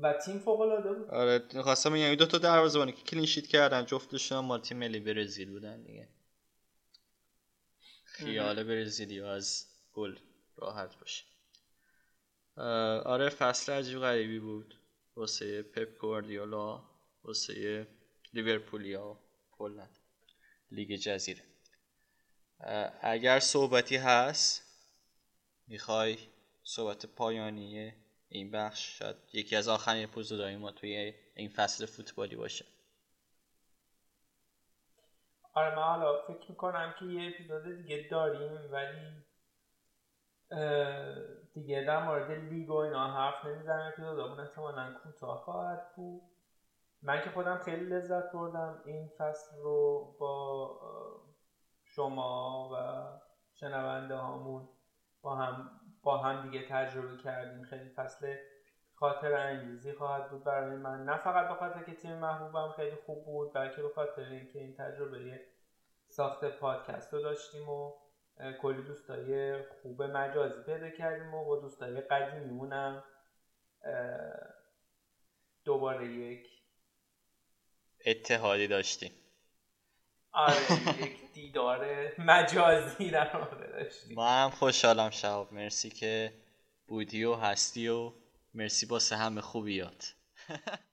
و 0.01 0.13
تیم 0.13 0.39
فوق 0.39 0.61
العاده 0.61 0.93
بود. 0.93 1.09
آره 1.09 1.61
خواستم 1.61 1.95
یعنی 1.95 2.15
دو 2.15 2.25
تا 2.25 2.37
دروازه‌بانی 2.37 2.91
که 2.91 3.03
کلین 3.03 3.25
شیت 3.25 3.47
کردن 3.47 3.85
جفتشون 3.85 4.39
مال 4.39 4.61
تیم 4.61 4.77
ملی 4.77 4.99
برزیل 4.99 5.49
بودن 5.49 5.83
دیگه. 5.83 6.07
خیال 8.03 8.63
برزیلی 8.63 9.21
از 9.21 9.65
گل 9.93 10.15
راحت 10.57 10.99
باشه. 10.99 11.23
آره 13.05 13.29
فصل 13.29 13.73
عجیب 13.73 13.99
غریبی 13.99 14.39
بود. 14.39 14.77
واسه 15.15 15.61
پپ 15.61 15.97
گواردیولا 15.97 16.83
واسه 17.23 17.87
لیورپولیا 18.33 19.19
کلا 19.51 19.87
لیگ 20.71 20.95
جزیره. 20.95 21.43
اگر 23.01 23.39
صحبتی 23.39 23.95
هست 23.95 24.61
می‌خوای 25.67 26.17
صحبت 26.63 27.05
پایانی 27.05 27.93
این 28.32 28.51
بخش 28.51 28.99
شاید 28.99 29.15
یکی 29.34 29.55
از 29.55 29.67
آخرین 29.67 30.03
اپیزودهای 30.03 30.57
ما 30.57 30.71
توی 30.71 31.13
این 31.36 31.49
فصل 31.49 31.86
فوتبالی 31.86 32.36
باشه. 32.36 32.65
آره 35.53 35.75
من 35.75 35.84
حالا 35.84 36.21
فکر 36.27 36.49
می‌کنم 36.49 36.95
که 36.99 37.05
یه 37.05 37.29
اپیزود 37.34 37.77
دیگه 37.77 38.07
داریم 38.11 38.71
ولی 38.71 39.23
دیگه 41.53 41.84
در 41.84 42.03
مورد 42.03 42.32
لیگ 42.32 42.69
و 42.69 42.75
اینا 42.75 43.13
حرف 43.13 43.45
نمی‌زنم. 43.45 43.91
اپیزودمون 43.93 44.39
احتمالا 44.39 44.93
کوتاه 45.03 45.41
خواهد 45.43 45.95
بود. 45.95 46.21
من 47.01 47.23
که 47.23 47.29
خودم 47.29 47.57
خیلی 47.57 47.86
لذت 47.86 48.32
بردم 48.32 48.82
این 48.86 49.07
فصل 49.17 49.55
رو 49.57 50.15
با 50.19 50.82
شما 51.84 52.69
و 52.73 52.75
شنونده 53.53 54.15
هامون 54.15 54.69
با 55.21 55.36
هم 55.36 55.80
با 56.03 56.17
هم 56.17 56.49
دیگه 56.49 56.67
تجربه 56.67 57.17
کردیم. 57.17 57.63
خیلی 57.63 57.89
فصل 57.89 58.35
خاطر 58.93 59.33
انگیزی 59.33 59.93
خواهد 59.93 60.29
بود 60.29 60.43
برای 60.43 60.75
من. 60.75 61.05
نه 61.05 61.17
فقط 61.17 61.47
به 61.47 61.53
خاطر 61.53 61.83
که 61.83 61.93
تیم 61.95 62.15
محبوبم 62.15 62.71
خیلی 62.75 62.95
خوب 63.05 63.25
بود 63.25 63.53
بلکه 63.53 63.81
به 63.81 63.89
خاطر 63.89 64.21
اینکه 64.21 64.59
این 64.59 64.73
تجربه 64.73 65.41
ساخت 66.09 66.45
پادکست 66.45 67.13
رو 67.13 67.21
داشتیم 67.21 67.69
و 67.69 67.93
کلی 68.61 68.81
دوستای 68.81 69.61
خوب 69.63 70.03
مجازی 70.03 70.63
پیدا 70.63 70.89
کردیم 70.89 71.33
و 71.33 71.45
با 71.45 71.59
دوستای 71.59 72.01
قدیمیمونم 72.01 73.03
دوباره 75.65 76.07
یک 76.07 76.47
اتحادی 78.05 78.67
داشتیم. 78.67 79.20
آره 80.34 80.57
یک 81.01 81.34
دیدار 81.34 82.11
مجازی 82.17 83.09
در 83.09 83.38
واقع 83.38 83.67
داشتیم. 83.67 84.15
ما 84.15 84.49
خوشحالم 84.49 85.09
شهاب. 85.09 85.53
مرسی 85.53 85.89
که 85.89 86.34
بودی 86.88 87.23
و 87.23 87.34
هستی 87.34 87.88
و 87.88 88.13
مرسی 88.53 88.86
باسه 88.86 89.15
همه 89.15 89.41
خوبیات. 89.41 90.13